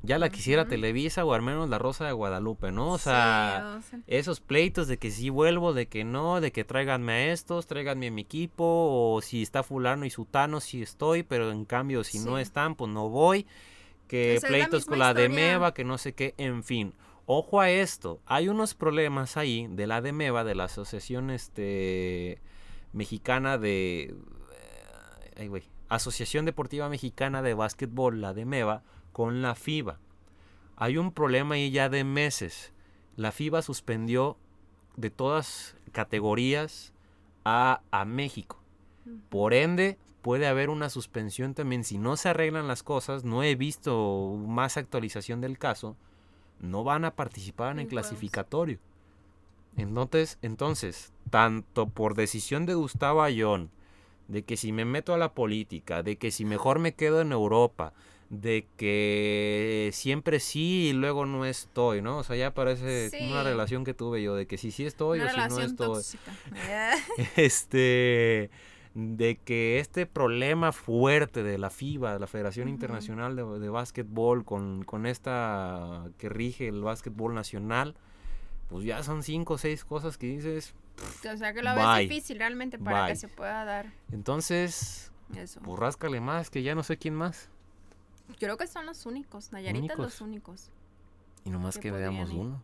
[0.02, 0.66] Ya la quisiera.
[0.66, 2.90] Televisa o al menos La Rosa de Guadalupe, ¿no?
[2.90, 6.50] O sea, sí, o sea, esos pleitos de que sí vuelvo, de que no, de
[6.50, 10.82] que tráiganme a estos, tráiganme a mi equipo, o si está fulano y sutano, sí
[10.82, 13.46] estoy, pero en cambio si no están, pues no voy.
[14.08, 15.52] Que O sea, es la pleitos con la de historia.
[15.52, 16.94] Meva, que no sé qué, en fin.
[17.26, 22.42] Ojo a esto, hay unos problemas ahí de la de Meva, de la Asociación este,
[22.92, 24.02] Mexicana de...
[24.52, 25.62] eh, Ay, güey.
[25.88, 28.82] Asociación Deportiva Mexicana de Básquetbol, la de Meva,
[29.12, 29.98] con la FIBA.
[30.76, 32.72] Hay un problema ahí ya de meses.
[33.16, 34.36] La FIBA suspendió
[34.96, 36.92] de todas categorías
[37.44, 38.58] a, a México.
[39.28, 41.84] Por ende, puede haber una suspensión también.
[41.84, 45.96] Si no se arreglan las cosas, no he visto más actualización del caso,
[46.60, 48.78] no van a participar en el clasificatorio.
[49.76, 53.70] Entonces, entonces, tanto por decisión de Gustavo Ayón,
[54.28, 57.32] de que si me meto a la política, de que si mejor me quedo en
[57.32, 57.92] Europa,
[58.32, 62.16] de que siempre sí y luego no estoy, ¿no?
[62.16, 65.28] O sea, ya parece una relación que tuve yo, de que si sí estoy una
[65.28, 66.32] o si no estoy tóxica.
[67.36, 68.50] este
[68.94, 72.68] de que este problema fuerte de la FIBA, la Federación.
[72.68, 77.94] Internacional de, de Básquetbol, con, con esta que rige el básquetbol nacional,
[78.70, 80.74] pues ya son cinco o seis cosas que dices.
[81.30, 81.84] o sea, que lo Bye.
[81.84, 83.12] ves difícil realmente para Bye.
[83.12, 85.60] que se pueda dar Entonces, eso.
[85.60, 87.50] pues ráscale más, que ya no sé quién más.
[88.38, 89.98] Creo que son los únicos, Nayarita Únicos.
[89.98, 90.70] los únicos.
[91.44, 92.36] Y nomás Que que veamos ir.
[92.38, 92.62] uno.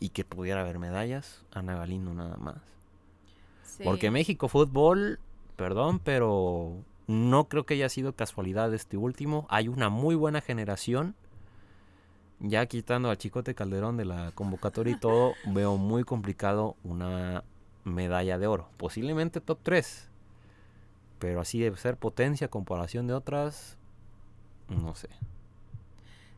[0.00, 2.56] Y que pudiera haber medallas, Ana Galindo nada más.
[3.64, 3.82] Sí.
[3.84, 5.18] Porque México Fútbol,
[5.56, 6.76] perdón, pero
[7.06, 9.46] no creo que haya sido casualidad este último.
[9.48, 11.14] Hay una muy buena generación.
[12.38, 17.42] Ya quitando a Chicote Calderón de la convocatoria y todo, veo muy complicado una
[17.84, 18.68] medalla de oro.
[18.76, 20.10] Posiblemente top 3.
[21.18, 23.75] Pero así debe ser potencia comparación de otras.
[24.68, 25.08] No sé.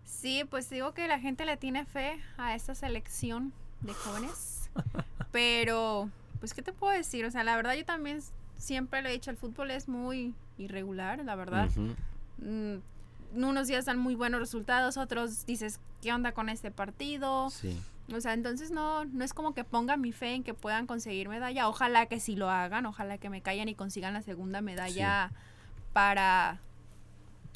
[0.05, 3.53] Sí, pues digo que la gente le tiene fe a esta selección
[3.83, 4.70] de jóvenes.
[5.33, 6.11] pero,
[6.41, 7.24] pues, ¿qué te puedo decir?
[7.24, 8.20] O sea, la verdad yo también
[8.57, 11.68] siempre le he dicho, el fútbol es muy irregular, la verdad.
[12.39, 12.79] Mm,
[13.35, 17.51] unos días dan muy buenos resultados, otros dices, ¿qué onda con este partido?
[17.51, 17.81] Sí.
[18.14, 21.29] O sea, entonces no, no es como que ponga mi fe en que puedan conseguir
[21.29, 21.68] medalla.
[21.68, 25.31] Ojalá que sí lo hagan, ojalá que me callen y consigan la segunda medalla
[25.93, 26.59] para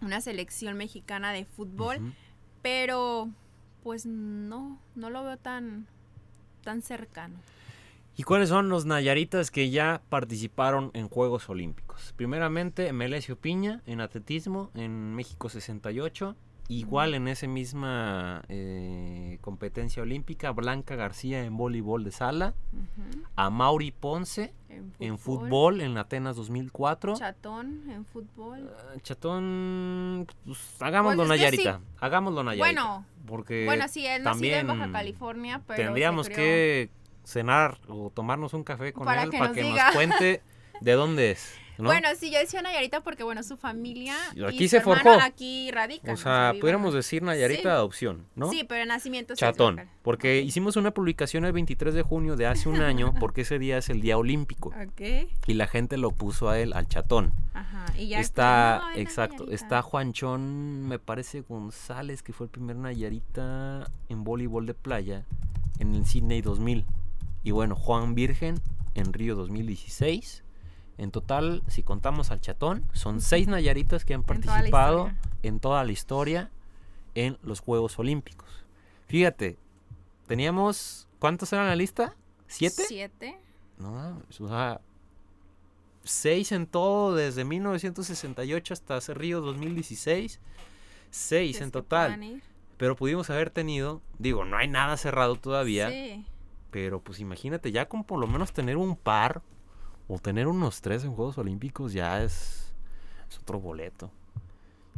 [0.03, 2.15] una selección mexicana de fútbol.
[2.61, 3.31] Pero,
[3.83, 5.87] pues no, no lo veo tan,
[6.63, 7.37] tan cercano.
[8.15, 12.13] ¿Y cuáles son los Nayaritas que ya participaron en Juegos Olímpicos?
[12.17, 16.37] Primeramente, Melesio Piña en atletismo en México 68.
[16.69, 22.55] Igual en esa misma eh, competencia olímpica, Blanca García en voleibol de sala,
[23.35, 24.55] a Mauri Ponce
[24.99, 27.15] en fútbol en Atenas 2004.
[27.17, 28.71] Chatón en fútbol.
[28.79, 32.65] Ah, Chatón, pues, hagámoslo Pues Nayarita, hagámoslo Nayarita.
[32.83, 36.91] Bueno, porque bueno, sí, él nacido en Baja también California, pero tendríamos crió- que
[37.25, 40.43] cenar o tomarnos un café con Para él que para nos que nos cuente
[40.81, 41.55] de dónde es.
[41.83, 41.89] ¿no?
[41.89, 45.11] Bueno, sí, yo decía Nayarita porque, bueno, su familia Sí, y aquí su se forjó.
[45.13, 46.15] aquí radican.
[46.15, 47.67] o sea, pudiéramos decir Nayarita Sí.
[47.69, 48.51] de adopción, ¿no?
[48.51, 49.91] Sí, pero el nacimiento es Chatón, local.
[50.03, 53.79] porque hicimos una publicación el 23 de junio de hace un año, porque ese día
[53.79, 55.29] es el día olímpico, Ok.
[55.47, 57.33] y la gente lo puso a él, al chatón.
[57.55, 57.85] Ajá.
[57.99, 59.55] Y ya está, no, es exacto, Nayarita.
[59.55, 65.27] está Juanchón, me parece González, que fue el primer Nayarita en voleibol de playa
[65.79, 66.85] en el Sydney 2000.
[67.45, 68.61] Y bueno, Juan Virgen
[68.95, 70.45] en Río 2016.
[70.99, 75.21] En total, si contamos al chatón, son seis Nayaritas que han toda la participado historia.
[75.43, 76.51] en toda la historia
[77.15, 78.49] en los Juegos Olímpicos.
[79.09, 79.59] Fíjate,
[80.27, 82.15] teníamos, ¿cuántos eran en la lista?
[82.47, 82.85] ¿Siete?
[82.87, 83.39] Siete.
[83.79, 84.81] No, o sea,
[86.05, 90.41] seis en todo desde 1968 hasta hace Río 2016.
[91.11, 92.43] Seis en total.
[92.77, 96.25] Pero pudimos haber tenido, digo, no hay nada cerrado todavía, Sí.
[96.71, 99.43] pero pues imagínate, ya con por lo menos tener un par
[100.15, 102.73] o tener unos tres en Juegos Olímpicos ya es,
[103.31, 104.11] es otro boleto.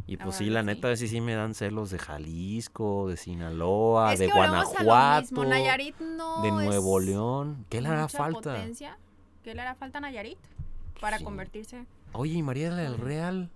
[0.07, 0.65] Y pues sí, la sí.
[0.67, 5.21] neta sí sí me dan celos de Jalisco, de Sinaloa, es de que a Guanajuato,
[5.21, 5.45] mismo.
[5.45, 7.65] Nayarit no de Nuevo León.
[7.69, 8.53] ¿Qué le hará falta?
[8.53, 8.97] potencia.
[9.43, 10.37] ¿Qué le hará falta a Nayarit?
[11.01, 11.23] Para Sí.
[11.23, 11.85] convertirse.
[12.11, 12.97] Oye, y María del.
[12.97, 13.49] Real.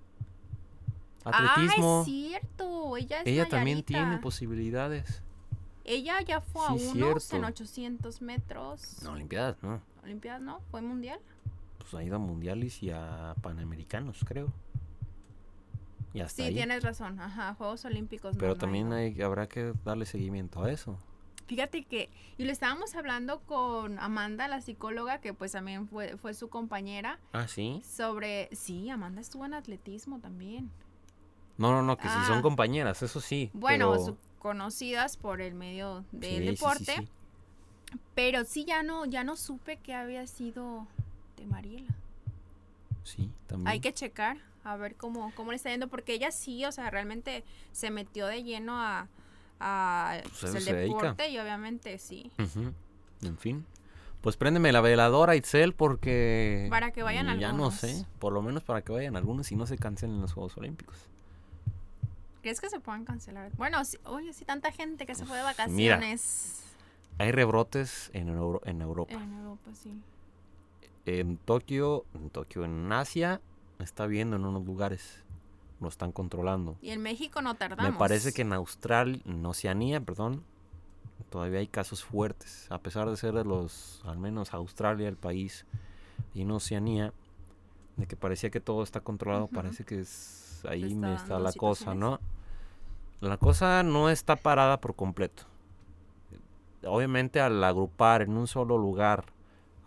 [1.25, 2.01] Ah, Atletismo.
[2.01, 2.97] es cierto.
[2.97, 5.21] Ella es Ella también tiene posibilidades.
[5.85, 6.71] Ella ya fue Sí, a
[7.05, 7.47] unos en cierto.
[7.47, 9.03] 800 metros.
[9.03, 9.81] No, Olimpiadas, no.
[10.03, 10.61] Olimpiadas, ¿no?
[10.71, 11.19] ¿Fue mundial?
[11.89, 14.51] Pues ha ido a mundiales y a panamericanos, creo.
[16.13, 16.53] Y hasta Sí, ahí.
[16.53, 17.19] tienes razón.
[17.19, 18.35] Ajá, Juegos Olímpicos.
[18.37, 20.97] Pero no también hay, habrá que darle seguimiento a eso.
[21.47, 26.35] Fíjate que, y lo estábamos hablando con Amanda, la psicóloga, que pues también fue, fue
[26.35, 27.81] su compañera, Ah, sí.
[27.83, 30.69] sobre, sí, Amanda estuvo en atletismo también.
[31.57, 32.25] No, no, no, que si Ah.
[32.27, 33.49] son compañeras, eso sí.
[33.53, 37.07] Bueno, pero- conocidas por el medio sí, del sí, sí, deporte, sí.
[38.13, 40.87] pero sí ya no, ya no supe que había sido
[41.39, 41.93] de Mariela.
[43.03, 43.67] Sí, también.
[43.67, 46.89] Hay que checar a ver cómo, cómo le está yendo, porque ella sí, o sea,
[46.89, 49.07] realmente se metió de lleno a,
[49.59, 50.95] a Pues, pues, a el dedica.
[50.97, 52.31] deporte y obviamente sí.
[53.23, 53.65] En fin.
[54.21, 56.67] Pues préndeme la veladora, Itzel, porque...
[56.69, 57.71] Para que vayan Ya algunos.
[57.73, 60.57] no sé, por lo menos para que vayan algunos y no se cancelen los Juegos
[60.57, 60.97] Olímpicos.
[62.41, 63.51] ¿Crees que se puedan cancelar?
[63.57, 65.95] Bueno, oye, sí, tanta gente que se fue de Uf, mira.
[65.95, 66.63] vacaciones
[67.17, 69.13] Hay rebrotes en, Euro- en Europa.
[69.13, 69.91] en Europa, sí.
[71.17, 73.41] En Tokio, en Tokio, en Asia,
[73.79, 75.23] está viendo en unos lugares.
[75.81, 76.77] Lo están controlando.
[76.81, 77.91] Y en México no tardamos.
[77.91, 80.43] Me parece que en Australia, en Oceanía, perdón,
[81.29, 82.67] todavía hay casos fuertes.
[82.69, 85.65] A pesar de ser de los, al menos Australia, el país,
[86.33, 87.13] y en Oceanía,
[87.95, 91.53] de que parecía que todo está controlado, parece que es, ahí está me está la
[91.53, 92.19] cosa, ¿no?
[93.21, 95.43] La cosa no está parada por completo.
[96.85, 99.25] Obviamente al agrupar en un solo lugar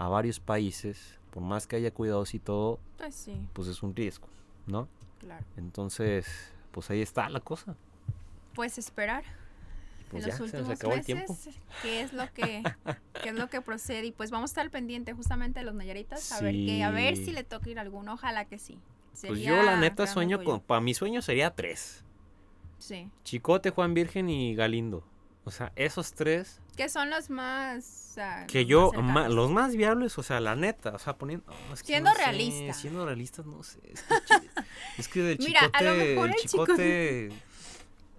[0.05, 3.94] a varios países, por más que haya cuidados y todo, Pues sí, pues es un
[3.94, 4.26] riesgo,
[4.66, 4.88] ¿no?
[5.20, 5.44] claro.
[5.57, 6.26] Entonces,
[6.72, 7.76] pues ahí está la cosa.
[8.55, 9.22] Pues esperar
[10.11, 12.62] Pues en ya, los se nos últimos meses qué es lo que
[13.22, 16.32] qué es lo que procede y pues vamos a estar pendiente justamente de los Nayaritas
[16.32, 18.78] a ver que a ver si le toca ir a alguno, ojalá que sí.
[19.26, 20.59] Pues yo la neta sueño orgullo.
[20.59, 22.05] con, para mi sueño sería tres.
[22.78, 23.09] Sí.
[23.24, 25.05] Chicote, Juan Virgen y Galindo.
[25.44, 28.14] O sea, esos tres Que son los más
[28.48, 29.34] que yo, más ma- cercanos.
[29.34, 31.44] los más viables, o sea, la neta, o sea, poniendo...
[31.72, 32.72] es que Siendo no sé, realista.
[32.74, 33.78] siendo realistas, no sé.
[33.92, 34.50] Es que, chi-
[34.98, 37.32] es que del Mira, a chicote, lo mejor el el chicote,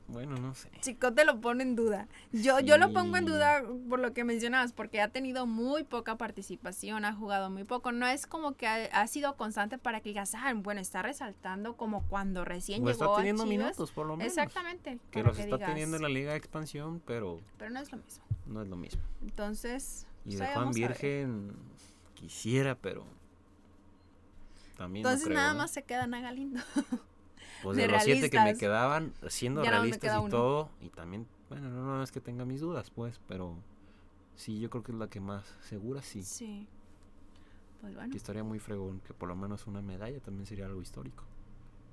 [0.07, 0.69] bueno, no sé.
[0.81, 2.07] Chicote lo pone en duda.
[2.31, 6.17] Yo, yo lo pongo en duda por lo que mencionabas, porque ha tenido muy poca
[6.17, 7.91] participación, ha jugado muy poco.
[7.91, 11.77] No es como que ha, ha sido constante para que digas, ah, bueno, está resaltando
[11.77, 13.57] como cuando recién O llegó está a teniendo Chivas.
[13.65, 14.31] minutos, por lo menos.
[14.33, 14.99] Exactamente.
[15.09, 17.97] Que los está digas, teniendo en la Liga de Expansión, pero Pero no es lo
[17.97, 18.23] mismo.
[18.47, 19.01] no es lo mismo.
[19.21, 20.71] Entonces, Y pues de Juan.
[20.73, 21.53] Virgen
[22.13, 23.05] quisiera, pero
[24.77, 26.61] también no Entonces creo, nada más se queda Ana Galindo.
[27.63, 31.25] Pues de de, los siete que me quedaban, siendo Ya realistas y todo, y también,
[31.49, 33.55] bueno, no, no es que tenga mis dudas, pues, pero
[34.35, 36.23] sí, yo creo que es la que más segura, sí.
[36.23, 36.67] Sí.
[37.81, 38.11] Pues bueno.
[38.11, 41.23] Que estaría muy fregón, que por lo menos una medalla también sería algo histórico,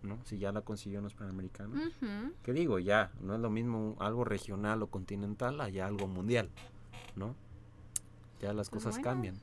[0.02, 0.18] ¿no?
[0.24, 1.78] Si ya la consiguió en los Panamericanos.
[1.78, 2.32] Ujú.
[2.42, 6.48] Que digo, ya, no es lo mismo algo regional o continental allá algo mundial,
[7.16, 7.34] ¿no?
[8.40, 9.10] Ya las Pues cosas bueno.
[9.10, 9.34] cambian.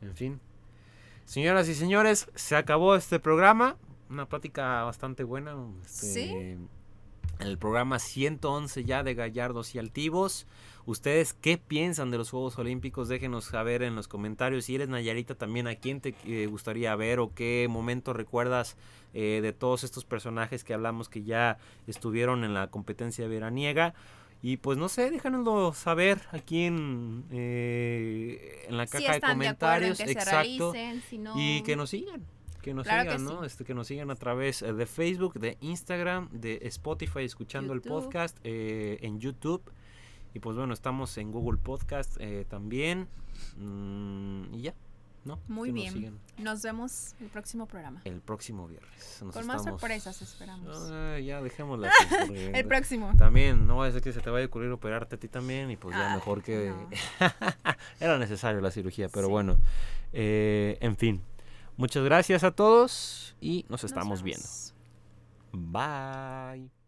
[0.00, 0.40] En fin.
[1.24, 3.76] Señoras y señores, se acabó este programa.
[4.10, 5.54] Una plática bastante buena.
[5.84, 6.56] este, Sí.
[7.38, 10.46] El programa 111 ya de Gallardos y Altivos.
[10.84, 13.08] ¿Ustedes qué piensan de los Juegos Olímpicos?
[13.08, 14.66] Déjenos saber en los comentarios.
[14.66, 18.76] Si eres Nayarita también, ¿a quién te eh, gustaría ver o qué momento recuerdas
[19.14, 21.56] eh, de todos estos personajes que hablamos que ya
[21.86, 23.94] estuvieron en la competencia veraniega?
[24.42, 29.32] Y pues no sé, déjanoslo saber aquí en, eh, en la Si caja de en
[29.32, 29.98] comentarios.
[29.98, 30.72] se Exacto.
[30.72, 31.34] realicen, si no...
[31.36, 32.22] Y que nos sigan.
[32.60, 33.40] Que nos Claro que sigan, ¿no?
[33.40, 33.46] sí.
[33.46, 37.80] Este, que nos sigan a través eh, de Facebook, de Instagram, de Spotify, escuchando el
[37.80, 39.62] podcast, eh, en YouTube.
[40.34, 43.08] Y pues bueno, estamos en Google Podcast eh, también.
[43.56, 44.74] Mm, y ya,
[45.24, 45.40] ¿no?
[45.48, 46.18] Muy Que bien.
[46.38, 48.00] Nos vemos el próximo programa.
[48.04, 49.20] el próximo viernes.
[49.24, 50.88] Nos Con más sorpresas esperamos.
[50.92, 51.90] Ah, ya, dejémosla.
[52.54, 53.12] el próximo.
[53.18, 55.70] También, no va a ser que se te vaya a ocurrir operarte a ti también
[55.70, 56.70] y pues ya Ay, mejor que...
[56.70, 56.88] no.
[58.00, 59.30] Era necesario la cirugía, pero Sí.
[59.32, 59.56] bueno.
[60.12, 61.22] eh, en fin.
[61.80, 64.46] Muchas gracias a todos y nos Nos estamos viendo.
[65.50, 66.79] Bye.